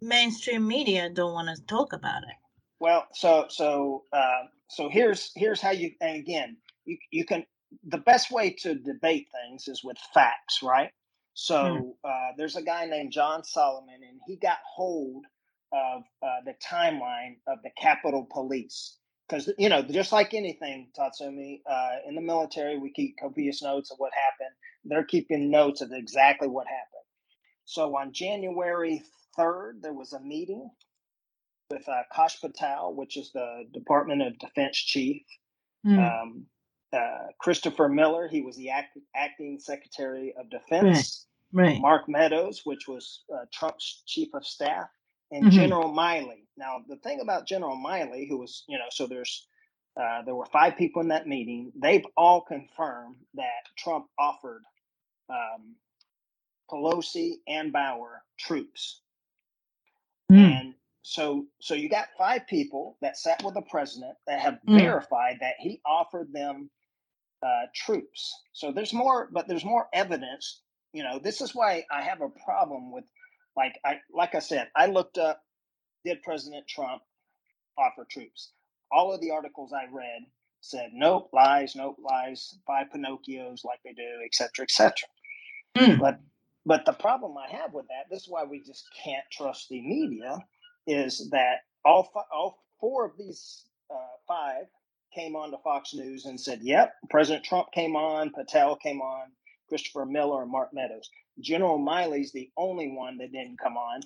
[0.01, 2.35] mainstream media don't want to talk about it.
[2.79, 7.45] Well, so so uh, so here's here's how you and again you you can
[7.87, 10.91] the best way to debate things is with facts, right?
[11.33, 12.07] So hmm.
[12.07, 15.25] uh, there's a guy named John Solomon, and he got hold
[15.71, 18.97] of uh, the timeline of the Capitol Police
[19.27, 23.91] because you know just like anything, Tatsumi, uh, in the military we keep copious notes
[23.91, 24.55] of what happened.
[24.85, 26.87] They're keeping notes of exactly what happened.
[27.65, 29.03] So on January
[29.37, 30.69] 3rd, there was a meeting
[31.69, 35.21] with uh, Kash Patel, which is the Department of Defense chief.
[35.85, 36.21] Mm.
[36.21, 36.45] Um,
[36.91, 41.25] uh, Christopher Miller, he was the act, acting Secretary of Defense.
[41.51, 41.65] Right.
[41.65, 41.81] right.
[41.81, 44.87] Mark Meadows, which was uh, Trump's chief of staff,
[45.31, 45.55] and mm-hmm.
[45.55, 46.45] General Milley.
[46.57, 49.47] Now, the thing about General Milley, who was, you know, so there's
[49.99, 51.71] uh, there were five people in that meeting.
[51.75, 54.63] They've all confirmed that Trump offered
[55.29, 55.75] um,
[56.71, 59.01] Pelosi, and Bauer troops.
[60.31, 60.61] Mm.
[60.61, 64.77] And so, so you got five people that sat with the president that have Mm.
[64.77, 66.69] verified that he offered them
[67.43, 68.41] uh, troops.
[68.53, 70.61] So there's more, but there's more evidence.
[70.93, 73.05] You know, this is why I have a problem with,
[73.57, 75.41] like I like I said, I looked up
[76.05, 77.01] did President Trump
[77.77, 78.51] offer troops?
[78.91, 80.23] All of the articles I read
[80.61, 85.09] said nope, lies, nope, lies, five Pinocchios like they do, et cetera, et cetera.
[85.77, 85.99] Mm.
[85.99, 86.19] But
[86.65, 89.81] but the problem I have with that, this is why we just can't trust the
[89.81, 90.39] media,
[90.87, 93.95] is that all all four of these uh,
[94.27, 94.65] five
[95.15, 99.31] came on to Fox News and said, "Yep, President Trump came on, Patel came on,
[99.69, 101.09] Christopher Miller, and Mark Meadows.
[101.39, 104.01] General Milley's the only one that didn't come on,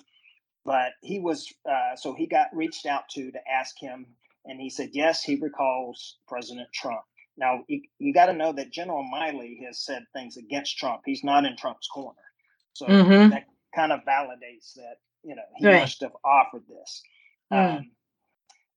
[0.64, 4.06] but he was uh, so he got reached out to to ask him,
[4.46, 7.02] and he said yes, he recalls President Trump.
[7.38, 11.02] Now you, you got to know that General Milley has said things against Trump.
[11.06, 12.18] He's not in Trump's corner,
[12.74, 13.30] so Mhm.
[13.30, 15.80] that kind of validates that you know he Right.
[15.80, 17.02] must have offered this.
[17.52, 17.78] Mm.
[17.78, 17.92] Um,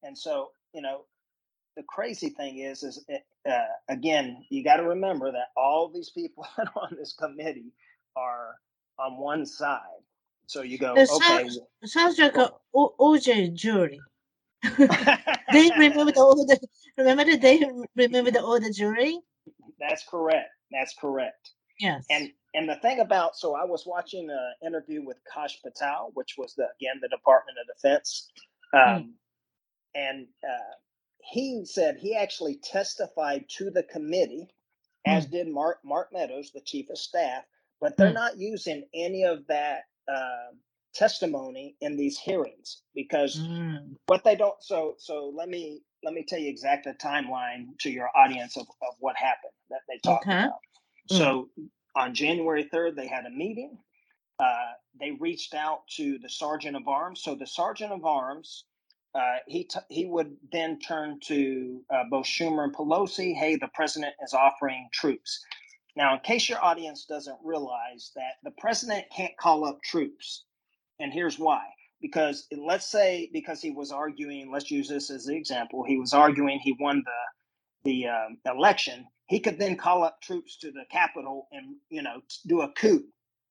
[0.03, 1.05] and so you know
[1.77, 6.11] the crazy thing is is it, uh, again you got to remember that all these
[6.11, 6.45] people
[6.75, 7.73] on this committee
[8.15, 8.55] are
[8.99, 9.81] on one side.
[10.47, 11.43] So you go It okay.
[11.43, 14.01] sounds, it sounds like a O- OJ jury.
[15.51, 16.59] they remember all the
[16.97, 17.61] remember that they
[17.95, 19.19] remember the the jury?
[19.79, 20.49] That's correct.
[20.71, 21.51] That's correct.
[21.79, 22.07] Yes.
[22.09, 26.35] And and the thing about so I was watching an interview with Kash Patel, which
[26.37, 28.31] was the again the Department of Defense,
[28.73, 29.15] um,
[29.95, 30.73] and uh,
[31.23, 34.49] he said he actually testified to the committee,
[35.05, 37.43] as did Mark Mark Meadows, the chief of staff,
[37.81, 38.13] but they're Mm.
[38.13, 39.81] not using any of that
[40.11, 40.53] uh,
[40.95, 43.97] testimony in these hearings because Mm.
[44.07, 47.91] what they don't so so let me let me tell you exact the timeline to
[47.91, 50.45] your audience of, of what happened that they talked Okay.
[50.45, 50.59] about
[51.07, 51.49] so
[51.95, 53.77] on january 3rd they had a meeting
[54.39, 58.65] uh, they reached out to the sergeant of arms so the sergeant of arms
[59.15, 63.35] uh, he t- he would then turn to uh, both Schumer and Pelosi.
[63.35, 65.43] Hey, the president is offering troops.
[65.97, 70.45] Now, in case your audience doesn't realize that the president can't call up troops,
[70.99, 71.63] and here's why
[72.01, 76.13] because let's say because he was arguing let's use this as the example he was
[76.13, 77.41] arguing he won the
[77.91, 82.21] the um, election he could then call up troops to the capitol and you know
[82.47, 83.03] do a coup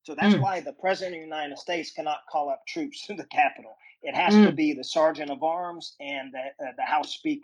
[0.05, 0.41] so that's Mm.
[0.41, 4.15] why the president of the united states cannot call up troops to the capitol it
[4.15, 4.57] has to Mm.
[4.57, 7.41] be the sergeant of arms and the, uh, the house speaker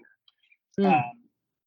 [0.80, 0.86] Mm.
[0.86, 1.18] um,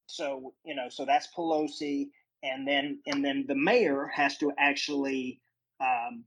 [0.08, 2.10] so you know, so that's Pelosi,
[2.44, 5.42] and then and then the mayor has to actually
[5.82, 6.26] um,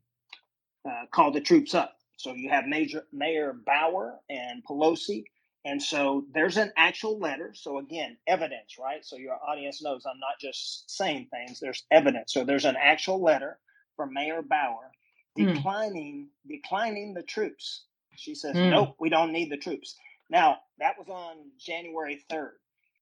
[0.89, 1.97] uh, call the troops up.
[2.23, 5.25] So you have Major Mayor Bauer and Pelosi,
[5.67, 7.53] and so there's an actual letter.
[7.55, 9.05] So again, evidence, right?
[9.05, 11.61] So your audience knows I'm not just saying things.
[11.61, 12.33] There's evidence.
[12.35, 13.59] So there's an actual letter
[13.97, 14.93] from Mayor Bauer
[15.39, 15.55] Mm.
[15.55, 17.87] declining declining the troops.
[18.17, 18.71] She says, Mm.
[18.71, 19.99] "Nope, we don't need the troops."
[20.31, 22.59] Now that was on January 3rd.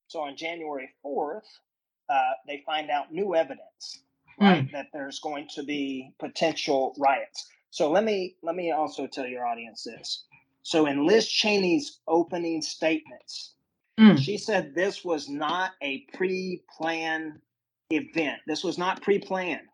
[0.09, 1.47] So on January 4th,
[2.09, 4.03] uh, they find out new evidence,
[4.39, 7.51] right, that there's going to be potential riots.
[7.71, 10.25] So let me let me also tell your audience this.
[10.62, 13.55] So in Liz Cheney's opening statements,
[13.99, 14.18] Mm.
[14.18, 17.39] she said this was not a pre-planned
[17.91, 18.41] event.
[18.47, 19.68] This was not pre-planned.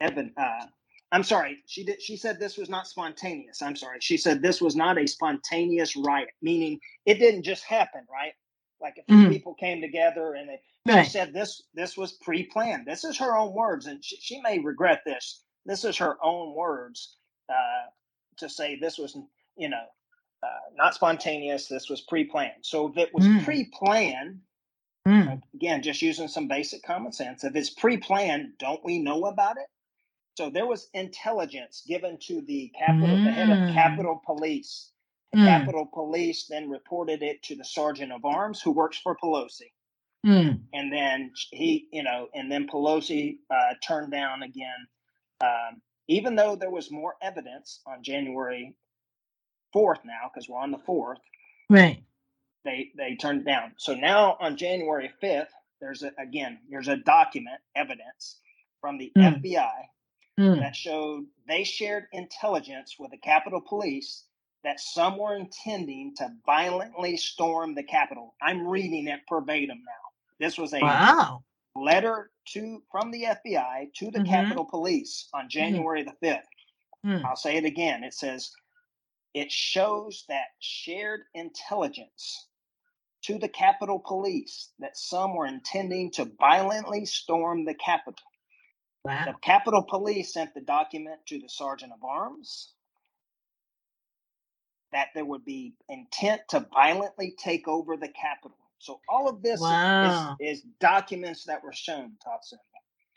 [0.00, 0.66] Evan, uh,
[1.12, 1.62] I'm sorry.
[1.66, 2.00] She did.
[2.02, 3.62] She said this was not spontaneous.
[3.62, 3.98] I'm sorry.
[4.00, 8.34] She said this was not a spontaneous riot, meaning it didn't just happen, right?
[8.80, 9.28] Like few Mhm.
[9.30, 11.04] people came together and they, Right.
[11.04, 12.86] she said this this was pre-planned.
[12.86, 15.42] This is her own words, and she, she may regret this.
[15.66, 17.16] This is her own words
[17.50, 17.90] uh,
[18.38, 19.18] to say this was,
[19.56, 19.84] you know,
[20.44, 21.68] uh, not spontaneous.
[21.68, 22.62] This was pre-planned.
[22.64, 23.44] So if it was Mm.
[23.44, 24.40] pre-planned,
[25.06, 25.42] Mm.
[25.54, 29.68] again, just using some basic common sense, if it's pre-planned, don't we know about it?
[30.38, 33.62] So there was intelligence given to the Capitol, the head Mm.
[33.62, 34.92] of Capitol Police.
[35.32, 35.44] The Mm.
[35.44, 39.68] Capitol Police then reported it to the Sergeant of Arms, who works for Pelosi
[40.26, 40.60] Mm.
[40.74, 44.88] and then he, you know, and then Pelosi uh, turned down again,
[45.42, 48.74] um, even though there was more evidence on January
[49.72, 51.20] fourth now, because we're on the fourth.
[51.70, 52.02] Right.
[52.64, 53.72] They they turned it down.
[53.78, 58.40] So now on January fifth, there's a, again there's a document evidence
[58.80, 59.40] from the Mm.
[59.40, 59.70] FBI
[60.38, 60.58] Mm.
[60.60, 64.24] that showed they shared intelligence with the Capitol Police
[64.64, 68.34] that some were intending to violently storm the Capitol.
[68.42, 70.08] I'm reading it verbatim now.
[70.38, 71.44] This was a Wow.
[71.74, 74.26] Letter to from the FBI to the Mhm.
[74.28, 76.48] Capitol Police on January the 5th.
[77.04, 77.24] Mm.
[77.24, 78.04] I'll say it again.
[78.04, 78.50] It says
[79.34, 82.48] it shows that shared intelligence
[83.22, 88.26] to the Capitol Police that some were intending to violently storm the Capitol.
[89.04, 89.24] Wow.
[89.26, 92.74] The Capitol Police sent the document to the Sergeant of Arms
[94.92, 98.58] that there would be intent to violently take over the Capitol.
[98.80, 100.36] So all of this wow.
[100.40, 102.58] is, is, documents that were shown, Thompson.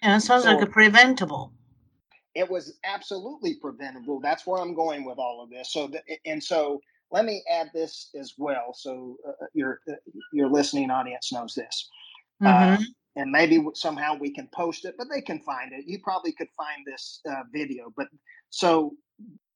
[0.01, 1.53] Yeah, it sounds so, like a preventable.
[2.35, 4.19] It was absolutely preventable.
[4.19, 5.71] That's where I'm going with all of this.
[5.71, 5.89] So,
[6.25, 9.93] and so let me add this as well, so uh, uh your uh,
[10.33, 11.89] your listening audience knows this.
[12.43, 12.81] Uh, mm-hmm.
[12.81, 12.85] Uh,
[13.15, 15.85] and maybe somehow we can post it, but they can find it.
[15.85, 17.93] You probably could find this uh, video.
[17.95, 18.07] But
[18.49, 18.93] so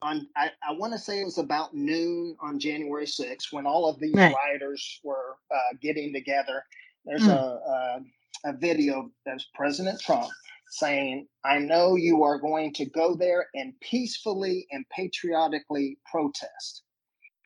[0.02, 3.90] on, I, I want to say it was about noon on January 6th when all
[3.90, 4.34] of these right.
[4.34, 6.64] rioters were uh, getting together.
[7.06, 7.30] There's mm.
[7.30, 8.00] a,
[8.46, 10.28] a, a video of President Trump
[10.70, 16.84] saying, "I know you are going to go there and peacefully and patriotically protest."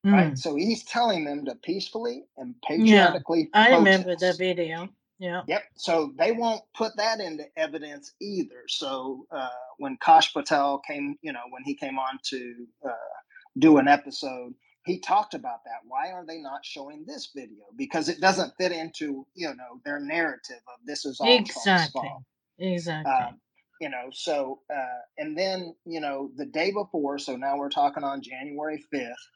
[0.05, 0.13] Mm.
[0.13, 0.37] Right.
[0.37, 3.49] So he's telling them to peacefully and patriotically.
[3.53, 4.89] Yeah, I remember the video.
[5.21, 5.43] Yeah.
[5.47, 5.63] Yep.
[5.75, 8.63] So they won't put that into evidence either.
[8.67, 13.19] So uh, when Kash Patel came, you know, when he came on to uh,
[13.59, 15.81] do an episode, he talked about that.
[15.87, 17.65] Why are they not showing this video?
[17.77, 22.09] Because it doesn't fit into, you know, their narrative of this is all exactly.
[22.57, 23.11] Exactly.
[23.11, 23.39] Um,
[23.79, 27.19] you know, so uh, and then you know the day before.
[27.19, 29.27] So now we're talking on January fifth.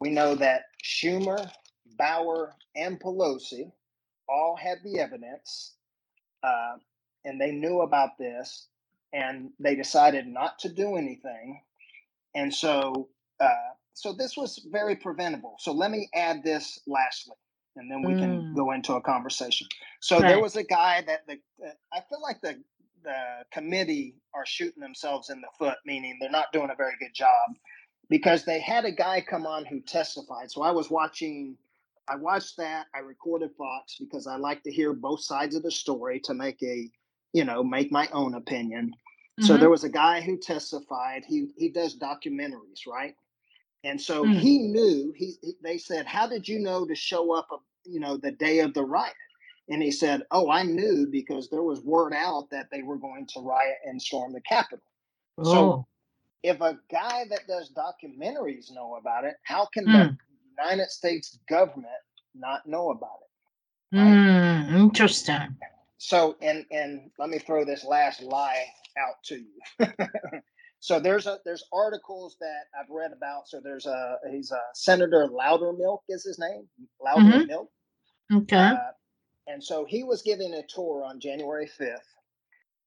[0.00, 1.50] We know that Schumer,
[1.98, 3.72] Bauer, and Pelosi
[4.28, 5.74] all had the evidence
[6.42, 6.76] uh,
[7.24, 8.68] and they knew about this
[9.12, 11.60] and they decided not to do anything
[12.34, 13.08] and so
[13.40, 17.36] uh, so this was very preventable so let me add this lastly
[17.76, 18.18] and then we mm.
[18.18, 19.66] can go into a conversation
[20.00, 20.28] so right.
[20.28, 22.56] there was a guy that the uh, i feel like the
[23.02, 27.14] the committee are shooting themselves in the foot meaning they're not doing a very good
[27.14, 27.50] job
[28.10, 31.56] because they had a guy come on who testified so i was watching
[32.08, 32.86] I watched that.
[32.94, 36.62] I recorded Fox because I like to hear both sides of the story to make
[36.62, 36.90] a,
[37.32, 38.88] you know, make my own opinion.
[38.88, 39.44] Mm-hmm.
[39.46, 41.24] So there was a guy who testified.
[41.26, 43.14] He he does documentaries, right?
[43.84, 44.38] And so mm-hmm.
[44.38, 45.12] he knew.
[45.16, 47.48] He, he, they said, "How did you know to show up?
[47.52, 49.14] A, you know, the day of the riot?"
[49.68, 53.26] And he said, "Oh, I knew because there was word out that they were going
[53.34, 54.84] to riot and storm the Capitol."
[55.38, 55.44] Oh.
[55.44, 55.86] So
[56.44, 59.92] if a guy that does documentaries know about it, how can mm.
[59.92, 60.16] the
[60.58, 61.86] United States government
[62.34, 63.96] not know about it.
[63.96, 64.04] Right?
[64.04, 65.56] Mm, interesting.
[65.98, 68.64] So, and and let me throw this last lie
[68.98, 69.86] out to you.
[70.80, 73.48] so there's a there's articles that I've read about.
[73.48, 76.68] So there's a he's a Senator Loudermilk is his name
[77.04, 77.68] Loudermilk.
[78.30, 78.36] Mm-hmm.
[78.38, 78.56] Okay.
[78.56, 78.76] Uh,
[79.46, 81.98] and so he was giving a tour on January 5th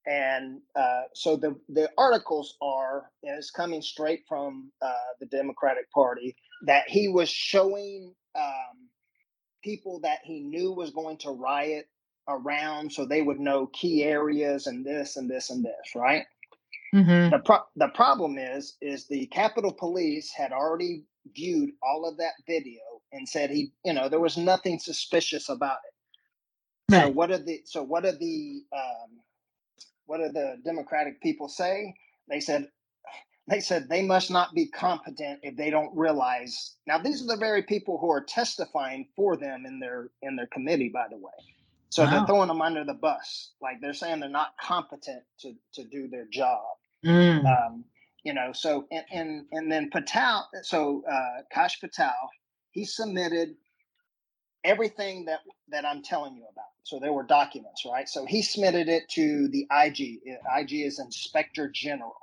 [0.07, 5.91] and uh, so the the articles are and it's coming straight from uh, the Democratic
[5.91, 8.89] Party that he was showing um,
[9.63, 11.87] people that he knew was going to riot
[12.27, 16.25] around, so they would know key areas and this and this and this, right?
[16.93, 17.31] Mm-hmm.
[17.31, 21.03] The pro- the problem is is the Capitol Police had already
[21.35, 22.79] viewed all of that video
[23.11, 26.93] and said he, you know, there was nothing suspicious about it.
[26.93, 27.03] Right.
[27.03, 29.19] So what are the so what are the um,
[30.05, 31.93] what did the Democratic people say?
[32.29, 32.67] They said
[33.47, 36.75] they said they must not be competent if they don't realize.
[36.85, 40.47] Now these are the very people who are testifying for them in their in their
[40.47, 41.31] committee, by the way.
[41.89, 42.11] So wow.
[42.11, 46.07] they're throwing them under the bus, like they're saying they're not competent to to do
[46.07, 46.61] their job.
[47.05, 47.45] Mm.
[47.45, 47.85] Um,
[48.23, 52.29] you know, so and and and then Patel, so uh, Kash Patel,
[52.71, 53.55] he submitted
[54.65, 55.39] everything that
[55.69, 56.65] that I'm telling you about.
[56.83, 58.09] So there were documents, right?
[58.09, 60.19] So he submitted it to the IG.
[60.57, 62.15] IG is Inspector General.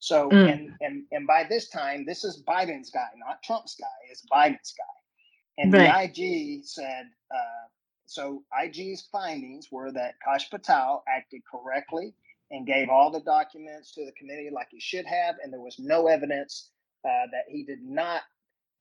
[0.00, 0.52] So mm.
[0.52, 3.86] and and and by this time, this is Biden's guy, not Trump's guy.
[4.10, 5.62] It's Biden's guy.
[5.62, 6.10] And right.
[6.14, 7.68] the IG said, uh,
[8.06, 12.14] so IG's findings were that Kash Patel acted correctly
[12.50, 15.78] and gave all the documents to the committee like he should have, and there was
[15.78, 16.70] no evidence
[17.04, 18.22] uh, that he did not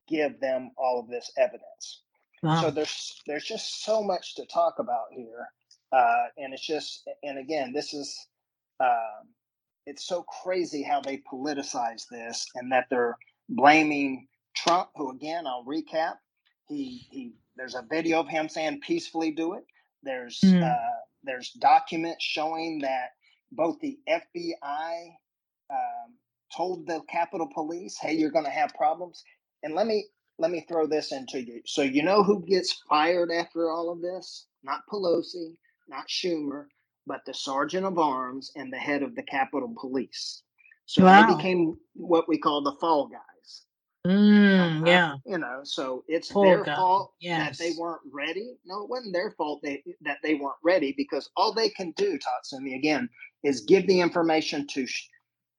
[0.08, 2.02] give them all of this evidence.
[2.42, 2.62] Wow.
[2.62, 5.50] So there's there's just so much to talk about here,
[5.92, 8.28] uh, and it's just and again this is
[8.80, 9.24] uh,
[9.90, 13.18] it's so crazy how they politicize this and that they're
[13.50, 16.16] blaming Trump, who again I'll recap
[16.70, 19.66] he he there's a video of him saying peacefully do it.
[20.04, 20.64] There's mm.
[20.64, 23.10] uh, there's documents showing that
[23.52, 25.10] both the FBI
[25.72, 26.14] um,
[26.56, 29.24] told the Capitol Police, "Hey, you're going to have problems."
[29.64, 30.06] And let me
[30.38, 31.62] let me throw this into you.
[31.66, 34.46] So you know who gets fired after all of this?
[34.64, 35.56] Not Pelosi,
[35.90, 36.66] not Schumer,
[37.10, 40.44] but the sergeant of arms and the head of the Capitol Police.
[40.86, 41.28] So wow.
[41.28, 43.64] they became what we call the fall guys.
[44.08, 45.16] Mm, yeah.
[45.26, 46.76] you know, so it's their guy.
[46.76, 48.56] fault that they weren't ready.
[48.66, 52.18] No, it wasn't their fault they, that they weren't ready because all they can do,
[52.18, 53.10] Tatsumi, again,
[53.44, 54.88] is give the information to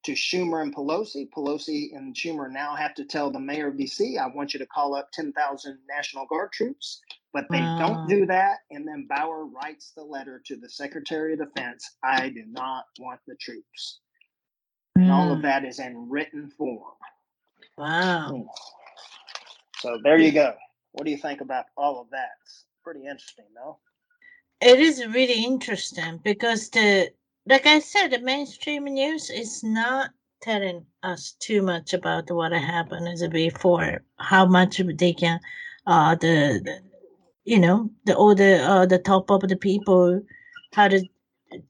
[0.04, 1.28] to Schumer and Pelosi.
[1.36, 4.66] Pelosi and Schumer now have to tell the mayor of DC, I want you to
[4.66, 7.02] call up 10,000 National Guard troops.
[7.32, 7.76] But they Wow.
[7.78, 8.58] don't do that.
[8.70, 13.20] And then Bauer writes the letter to the Secretary of Defense I do not want
[13.26, 14.00] the troops.
[15.00, 16.94] And all of Mm, that is in written form.
[17.78, 18.36] Wow.
[18.36, 18.46] Mm.
[19.78, 20.54] So there you go.
[20.92, 22.30] What do you think about all of that?
[22.44, 23.78] It's pretty interesting, no?
[24.60, 27.12] It is really interesting because the
[27.46, 30.10] like I said, the mainstream news is not
[30.40, 34.02] telling us too much about what happened as before.
[34.18, 35.40] How much they can,
[35.86, 36.82] uh, the, the
[37.44, 40.22] you know the all the uh, the top of the people
[40.72, 41.02] had a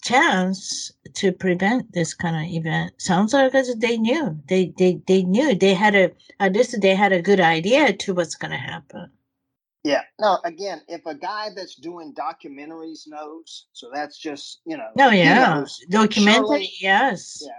[0.03, 2.93] chance to prevent this kind of event.
[3.01, 6.95] Sounds like as they knew they they they knew they had a at least they
[6.95, 9.11] had a good idea to what's gonna happen.
[9.85, 10.03] Yeah.
[10.21, 15.11] No, again, if a guy that's doing documentaries knows, so that's just, you know, Oh
[15.11, 16.45] he yeah, documentary.
[16.45, 17.43] surely Yes.
[17.43, 17.59] yeah,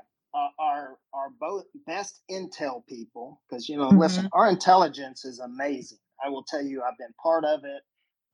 [0.59, 3.99] our our both best intel people, because you know, Mhm.
[3.99, 5.97] listen, our intelligence is amazing.
[6.23, 7.81] I will tell you, I've been part of it.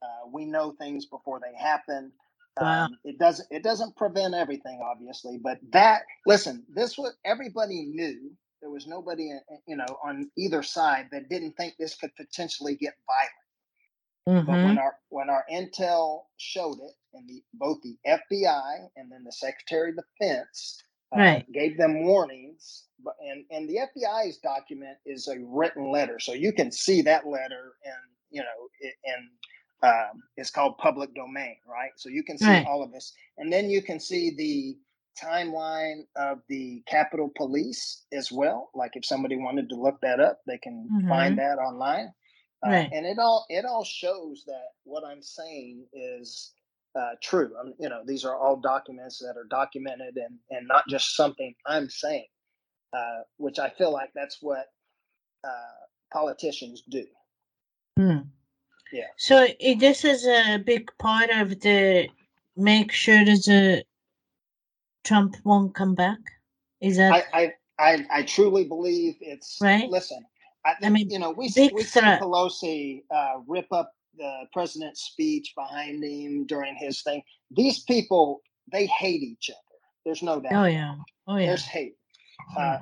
[0.03, 2.11] Uh, we know things before they happen.
[2.59, 2.89] Wow.
[2.89, 8.31] Um, it doesn't it doesn't prevent everything, obviously, but that listen, this was everybody knew.
[8.61, 12.75] There was nobody, uh, you know, on either side that didn't think this could potentially
[12.75, 13.25] get violent.
[14.41, 19.11] But hmm when our when our intel showed it, and the both the FBI and
[19.11, 20.81] then the Secretary of Defense
[21.15, 21.45] uh, Right.
[21.53, 26.53] gave them warnings, but and and the FBI's document is a written letter, so you
[26.53, 27.95] can see that letter, and
[28.31, 29.29] you know, it, and
[29.83, 31.91] um, it's called public domain, right?
[31.97, 32.65] So you can see Right.
[32.65, 34.77] all of this, and then you can see the
[35.23, 38.69] timeline of the Capitol Police as well.
[38.75, 42.13] Like if somebody wanted to look that up, they can hmm find that online.
[42.65, 42.89] Uh, Right.
[42.91, 46.53] and it all it all shows that what I'm saying is
[46.95, 47.51] uh, true.
[47.59, 51.53] Um, you know, these are all documents that are documented and and not just something
[51.67, 52.27] I'm saying,
[52.93, 54.65] uh, which I feel like that's what
[55.43, 57.05] uh, politicians do.
[57.97, 58.19] Hmm.
[58.91, 59.05] Yeah.
[59.17, 59.47] So
[59.79, 62.09] this is a big part of the
[62.55, 63.83] make sure that the
[65.03, 66.19] Trump won't come back.
[66.81, 69.89] Is that I I I, I truly believe it's right?
[69.89, 70.25] listen.
[70.65, 72.01] I, I mean, you know, we see, we see.
[72.01, 77.21] Pelosi uh, rip up the president's speech behind him during his thing.
[77.51, 79.59] These people, they hate each other.
[80.03, 80.53] There's no doubt.
[80.53, 80.95] Oh yeah.
[81.27, 81.47] Oh yeah.
[81.47, 81.95] There's hate.
[82.57, 82.79] Uh,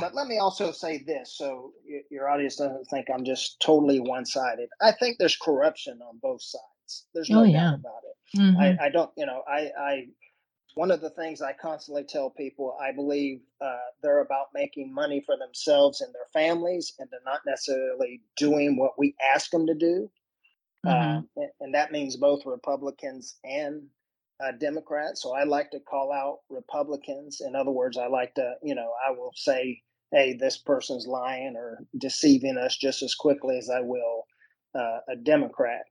[0.00, 1.72] but let me also say this, so
[2.10, 4.68] your audience doesn't think I'm just totally one-sided.
[4.80, 7.06] I think there's corruption on both sides.
[7.14, 8.16] There's no Oh doubt about it.
[8.38, 10.06] hmm I, I don't, you know, I, I,
[10.74, 15.22] one of the things I constantly tell people, I believe uh, they're about making money
[15.26, 19.74] for themselves and their families, and they're not necessarily doing what we ask them to
[19.74, 20.10] do.
[20.84, 23.84] hmm Um, and, and that means both Republicans and
[24.44, 25.22] uh, Democrats.
[25.22, 27.40] So I like to call out Republicans.
[27.46, 29.82] In other words, I like to, you know, I will say,
[30.12, 34.24] hey, this person's lying or deceiving us just as quickly as I will
[34.74, 35.82] uh, a Democrat.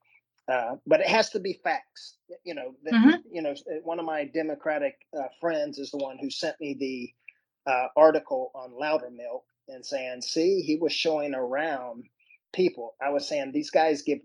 [0.51, 2.17] Uh, but it has to be facts.
[2.45, 6.17] You know, the, hmm you know, one of my Democratic uh, friends is the one
[6.19, 12.05] who sent me the uh, article on Loudermilk and saying, see, he was showing around
[12.53, 12.95] people.
[13.01, 14.19] I was saying these guys give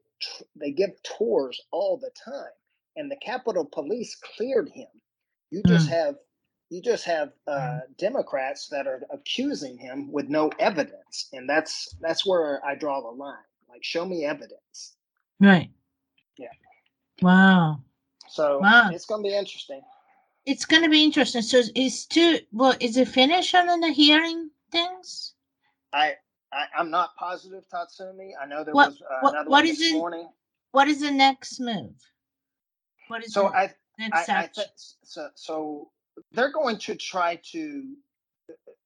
[0.57, 2.53] they give tours all the time,
[2.97, 4.88] and the Capitol Police cleared him.
[5.51, 5.93] You just Mm.
[5.93, 6.16] have
[6.70, 12.26] you just have uh, Democrats that are accusing him with no evidence, and that's that's
[12.26, 13.36] where I draw the line.
[13.68, 14.97] Like, show me evidence.
[15.40, 15.70] Right.
[16.38, 16.49] Yeah.
[17.22, 17.82] Wow.
[18.28, 18.90] So Wow.
[18.90, 19.82] it's going to be interesting.
[20.45, 21.43] It's gonna be interesting.
[21.43, 25.34] So is two well, is it finished on the hearing things?
[25.93, 26.14] I,
[26.53, 28.32] I I'm not positive, Tatsumi.
[28.40, 30.28] I know there What was uh, what another what one is this it morning.
[30.72, 31.95] what is the next move?
[33.13, 34.69] What is So the I I, I th-
[35.05, 35.91] so so
[36.33, 37.95] they're going to try to,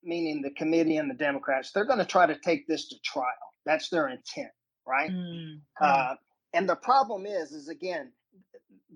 [0.03, 3.47] meaning the committee and the Democrats, they're going to try to take this to trial.
[3.65, 4.51] That's their intent,
[4.85, 5.13] right?
[5.13, 6.15] Mm, Uh,
[6.55, 8.11] and the problem is, is again,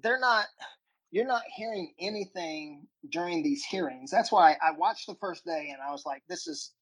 [0.02, 0.46] they're not.
[1.12, 4.10] You're not hearing anything during these hearings.
[4.10, 6.72] That's why I watched the first day and I was like, "This is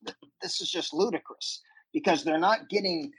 [0.41, 1.61] this is just ludicrous,"
[1.93, 3.13] because they're not getting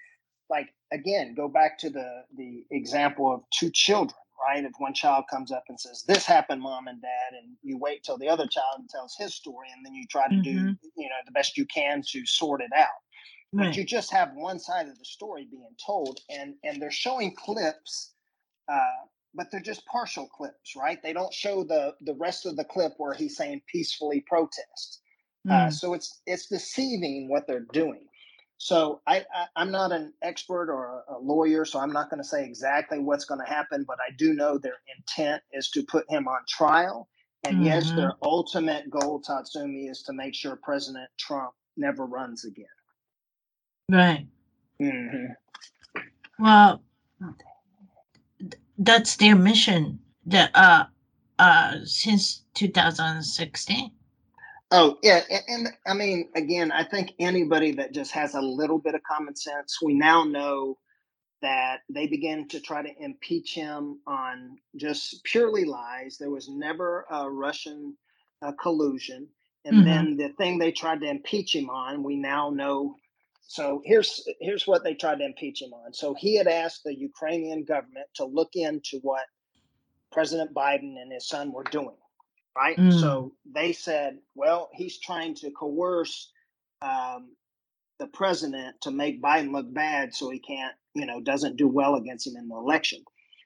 [0.50, 4.64] like again go back to the the example of two children right?
[4.66, 8.04] If one child comes up and says this happened mom and dad and you wait
[8.04, 10.80] till the other child tells his story and then you try to do Mhm.
[10.98, 12.88] you know the best you can to sort it out.
[13.58, 17.36] But you just have one side of the story being told and and they're showing
[17.36, 18.16] clips
[18.72, 21.02] uh but they're just partial clips right?
[21.04, 25.02] They don't show the the rest of the clip where he's saying peacefully protest.
[25.50, 28.09] Uh, Mm, so it's it's deceiving what they're doing
[28.60, 32.22] So I, I am not an expert or a, a lawyer, so I'm not going
[32.22, 35.84] to say exactly what's going to happen, but I do know their intent is to
[35.84, 37.08] put him on trial.
[37.46, 37.66] And mm-hmm.
[37.66, 42.66] yes, their ultimate goal, Tatsumi, is to make sure President Trump never runs again.
[43.90, 44.28] Right.
[44.82, 46.02] Mm-hmm.
[46.38, 46.84] Well,
[48.78, 50.00] that's their mission.
[50.26, 50.86] The uh
[51.40, 53.92] uh since 2016.
[54.72, 58.78] Oh yeah, and, and, I mean, again, I think anybody that just has a little
[58.78, 60.78] bit of common sense, we now know
[61.42, 66.18] that they began to try to impeach him on just purely lies.
[66.18, 67.96] There was never a Russian
[68.44, 69.28] uh, collusion,
[69.66, 69.86] and mm-hmm.
[69.86, 72.96] then the thing they tried to impeach him on, we now know.
[73.42, 75.94] So here's here's what they tried to impeach him on.
[75.94, 79.26] So he had asked the Ukrainian government to look into what
[80.12, 81.96] President Biden and his son were doing
[82.60, 82.78] right?
[82.78, 83.00] Mm.
[83.00, 86.32] So they said, well, he's trying to coerce
[86.82, 87.36] um,
[88.00, 91.96] the president to make Biden look bad so he can't, you know, doesn't do well
[91.96, 93.00] against him in the election.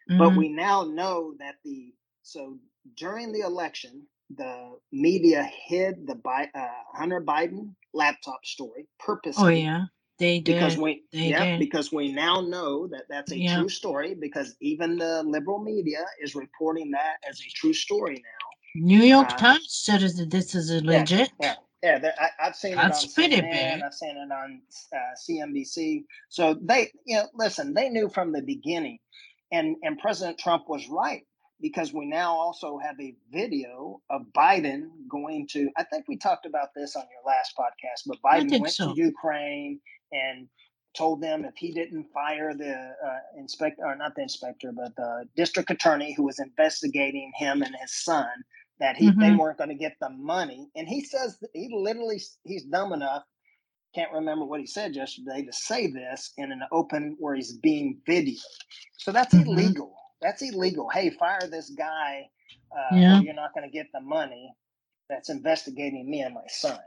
[0.10, 0.18] Mm-hmm.
[0.18, 1.94] But we now know that the,
[2.24, 2.58] so
[2.98, 9.44] during the election, the media hid the uh, Hunter Biden laptop story oh, purposely.
[9.44, 9.84] Oh, yeah.
[10.20, 10.56] They did.
[10.56, 11.60] Because we, they yeah, did.
[11.60, 13.58] because we now know that that's a yeah.
[13.58, 14.16] true story.
[14.16, 18.43] Because even the liberal media is reporting that as a true story now.
[18.76, 21.32] New York uh, Times said that this is a legit.
[21.40, 22.00] Yeah, yeah.
[22.02, 23.84] yeah I, have seen That's it on pretty CNN, big.
[23.84, 24.62] I've seen it on
[24.94, 24.98] uh,
[25.30, 26.06] CNBC.
[26.30, 29.00] So they, you know, listen, they knew from the beginning,
[29.52, 31.24] and and President Trump was right
[31.62, 35.70] because we now also have a video of Biden going to.
[35.78, 38.94] I think we talked about this on your last podcast, but Biden went so.
[38.94, 39.80] to Ukraine
[40.12, 40.48] and
[40.96, 45.26] told them if he didn't fire the uh, inspector, or not the inspector, but the
[45.36, 48.28] district attorney who was investigating him and his son,
[48.80, 49.20] that he mm-hmm.
[49.20, 50.70] they weren't going to get the money.
[50.76, 53.24] And he says he literally he's dumb enough.
[53.96, 58.00] Can't remember what he said yesterday to say this in an open where he's being
[58.08, 58.40] videoed.
[58.98, 59.50] So that's mm-hmm.
[59.50, 59.96] illegal.
[60.22, 60.90] That's illegal.
[60.90, 62.30] Hey, fire this guy.
[62.72, 63.22] Uh, yeah.
[63.22, 64.52] you're not going to get the money
[65.10, 66.80] that's investigating me and my son.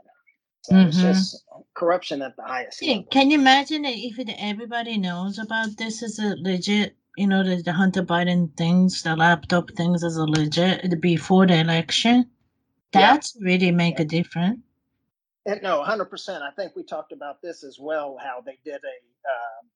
[0.63, 0.89] So mm-hmm.
[0.89, 3.05] it's just corruption at the highest yeah, level.
[3.11, 7.73] Can you imagine if everybody knows about this is a legit you know, the, the
[7.73, 12.29] Hunter Biden things, the laptop things as a legit before the election.
[12.93, 13.45] That's yeah.
[13.45, 14.59] really make a difference.
[15.45, 16.43] And no, hundred percent.
[16.43, 18.17] I think we talked about this as well.
[18.21, 18.97] How they did a
[19.27, 19.67] um,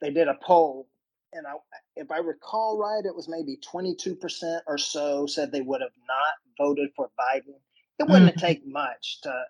[0.00, 0.88] they did a poll,
[1.32, 1.54] and I,
[1.96, 5.80] if I recall right, it was maybe twenty two percent or so said they would
[5.80, 7.58] have not voted for Biden.
[7.98, 8.46] It wouldn't mm-hmm.
[8.46, 9.44] take much to.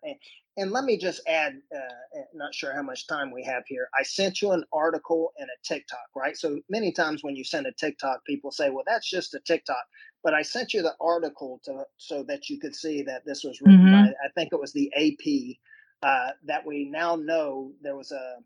[0.61, 3.89] And let me just add, uh, eh, not sure how much time we have here.
[3.99, 6.37] I sent you an article and a TikTok, right?
[6.37, 9.83] So many times when you send a TikTok, people say, well, that's just a TikTok.
[10.23, 13.59] But I sent you the article to so that you could see that this was
[13.63, 14.05] written mm-hmm.
[14.05, 15.57] by, I think it was the AP,
[16.03, 18.37] uh, that we now know there was a,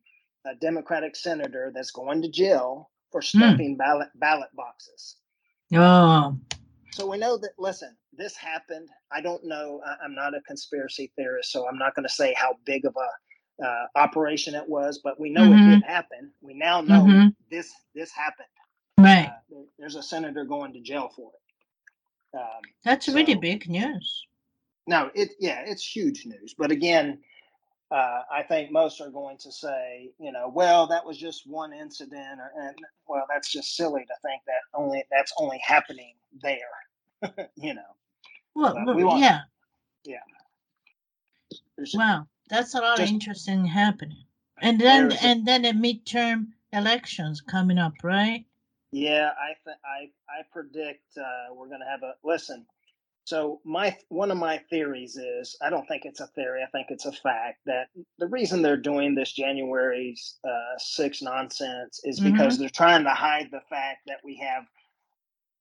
[0.47, 3.39] a Democratic senator that's going to jail for hmm.
[3.39, 3.79] stuffing mm.
[3.79, 5.17] ballot ballot boxes.
[5.75, 6.37] Oh.
[6.95, 8.89] So we know that, listen, this happened.
[9.11, 9.81] I don't know.
[9.85, 12.95] I, am not a conspiracy theorist, so I'm not going to say how big of
[12.97, 15.71] a uh, operation it was, but we know mm-hmm.
[15.71, 16.31] it did happen.
[16.41, 17.29] We now know mm-hmm.
[17.51, 18.47] this this happened.
[18.97, 19.27] Right.
[19.27, 22.39] Uh, there's a senator going to jail for it.
[22.39, 24.27] Um, That's so, really big news.
[24.87, 26.55] No, it yeah, it's huge news.
[26.57, 27.19] But again,
[27.91, 31.73] uh, I think most are going to say, you know, well, that was just one
[31.73, 32.77] incident, or and
[33.09, 37.83] well, that's just silly to think that only that's only happening there, you know.
[38.55, 39.41] Well, we want, yeah,
[40.05, 40.17] yeah.
[41.77, 44.25] There's, wow, that's a lot just, of interesting happening,
[44.61, 48.45] and then and then the midterm elections coming up, right?
[48.93, 52.65] Yeah, I th- I I predict uh, we're going to have a listen.
[53.25, 56.63] So my one of my theories is I don't think it's a theory.
[56.63, 60.15] I think it's a fact that the reason they're doing this January
[60.45, 62.61] uh, six nonsense is because mm-hmm.
[62.61, 64.65] they're trying to hide the fact that we have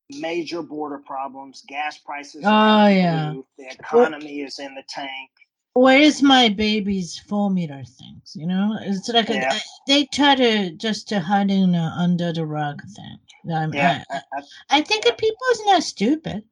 [0.10, 2.44] major border problems, gas prices.
[2.46, 5.30] Oh yeah, the economy is in the tank.
[5.76, 8.36] Where's my baby's formula things?
[8.36, 9.56] You know, it's like yeah.
[9.56, 13.20] a, they try to just to hide in uh, under the rug thing.
[13.56, 15.14] Um, yeah, I, I, I think yeah.
[15.18, 16.44] people is not stupid.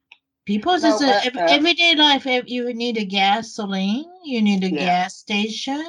[0.44, 2.26] People's no, is a, uh, everyday life.
[2.26, 4.10] You need a gasoline.
[4.24, 4.84] You need a yeah.
[4.84, 5.84] gas station.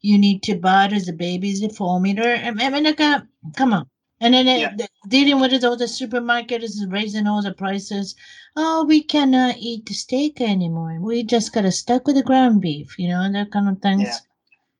[0.00, 2.36] You need to buy as a baby's formula.
[2.36, 3.22] I mean, like, uh,
[3.56, 3.88] come on.
[4.20, 4.74] And then yeah.
[4.78, 8.14] it, dealing with it, all the supermarket is raising all the prices.
[8.56, 10.98] Oh, we cannot eat the steak anymore.
[11.00, 14.04] We just got stuck with the ground beef, you know, and that kind of things.
[14.04, 14.16] Yeah.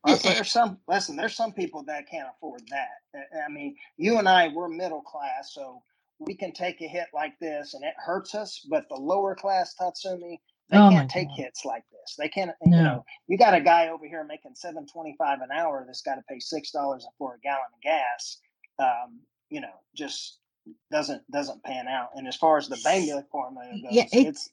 [0.04, 1.16] Well, so there's some listen.
[1.16, 3.24] There's some people that can't afford that.
[3.44, 5.82] I mean, you and I, we're middle class, so
[6.20, 9.74] we can take a hit like this and it hurts us, but the lower class
[9.80, 10.40] Tatsumi,
[10.70, 11.36] They Oh can't take God.
[11.36, 12.16] hits like this.
[12.18, 12.52] They can't.
[12.64, 12.76] No.
[12.76, 16.02] You know, you got a guy over here making seven twenty five an hour that's
[16.02, 18.38] got to pay six dollars for a gallon of gas.
[18.80, 20.40] Um, you know, just
[20.92, 22.10] doesn't doesn't pan out.
[22.16, 24.50] And as far as the Bainbridge formula goes, Yeah, it- it's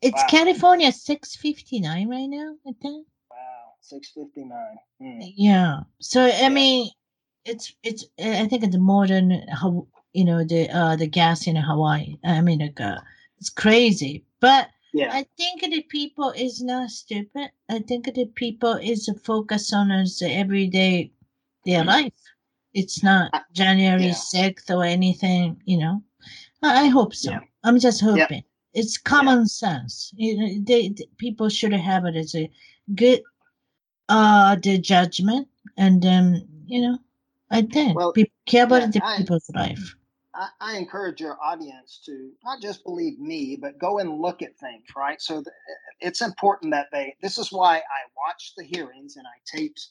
[0.00, 0.28] It's Wow.
[0.30, 2.56] California six fifty nine right now.
[2.66, 3.06] I think.
[3.30, 4.78] wow six fifty nine.
[5.02, 5.32] Mm.
[5.36, 5.80] Yeah.
[6.00, 6.48] So I Yeah.
[6.50, 6.90] mean,
[7.44, 8.06] it's it's.
[8.18, 12.16] I think it's more than how you know the uh the gas in Hawaii.
[12.24, 13.00] I mean, like uh,
[13.38, 14.68] it's crazy, but.
[14.92, 17.50] Yeah, I think the people is not stupid.
[17.68, 21.10] I think the people is focused on us everyday
[21.66, 21.86] their Mhm.
[21.94, 22.20] life.
[22.72, 24.12] It's not I- January yeah.
[24.14, 26.02] sixth or anything, you know.
[26.62, 27.32] I, I hope so.
[27.32, 27.40] Yeah.
[27.64, 28.42] I'm just hoping.
[28.72, 30.12] It's common sense.
[30.16, 32.48] You know, they, the people should have it as a
[32.94, 33.20] good
[34.08, 35.46] uh the judgment
[35.76, 36.96] and then you know
[37.50, 39.94] I think Well, people care about yeah, the I- people's life.
[40.36, 44.58] I, I encourage your audience to not just believe me, but go and look at
[44.58, 45.22] things, right?
[45.22, 45.48] So th-
[46.00, 49.88] it's important that they, this is why I watch the hearings and I taped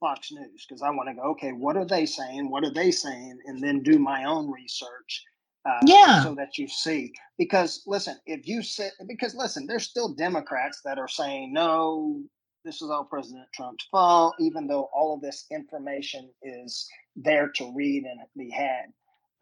[0.00, 2.50] Fox News because I want to go, okay, what are they saying?
[2.50, 3.38] What are they saying?
[3.46, 5.24] And then do my own research.
[5.66, 6.24] Uh, Yeah.
[6.24, 7.12] So that you see.
[7.38, 12.22] Because listen, if you sit, because listen, there's still Democrats that are saying, no,
[12.64, 17.72] this is all President Trump's fault, even though all of this information is there to
[17.76, 18.86] read and be had.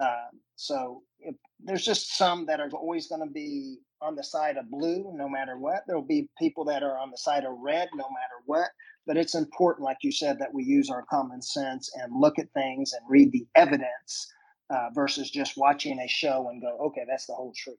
[0.00, 4.56] Um, so if, there's just some that are always going to be on the side
[4.56, 5.82] of blue, no matter what.
[5.86, 8.68] There'll be people that are on the side of red, no matter what.
[9.06, 12.52] But it's important, like you said, that we use our common sense and look at
[12.52, 14.32] things and read the evidence
[14.70, 17.76] uh, versus just watching a show and go, okay, that's the whole truth.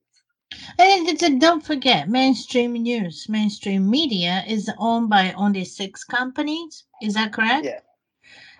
[0.78, 6.84] And don't forget, mainstream news, mainstream media is owned by only six companies.
[7.02, 7.66] Is that correct?
[7.66, 7.80] Yeah.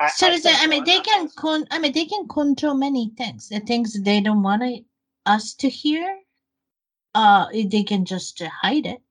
[0.02, 1.66] I, So I I mean, they can con.
[1.70, 3.50] I mean, they can control many things.
[3.50, 4.64] The things they don't want
[5.26, 6.18] us to hear,
[7.14, 9.02] uh, they can just uh, hide it.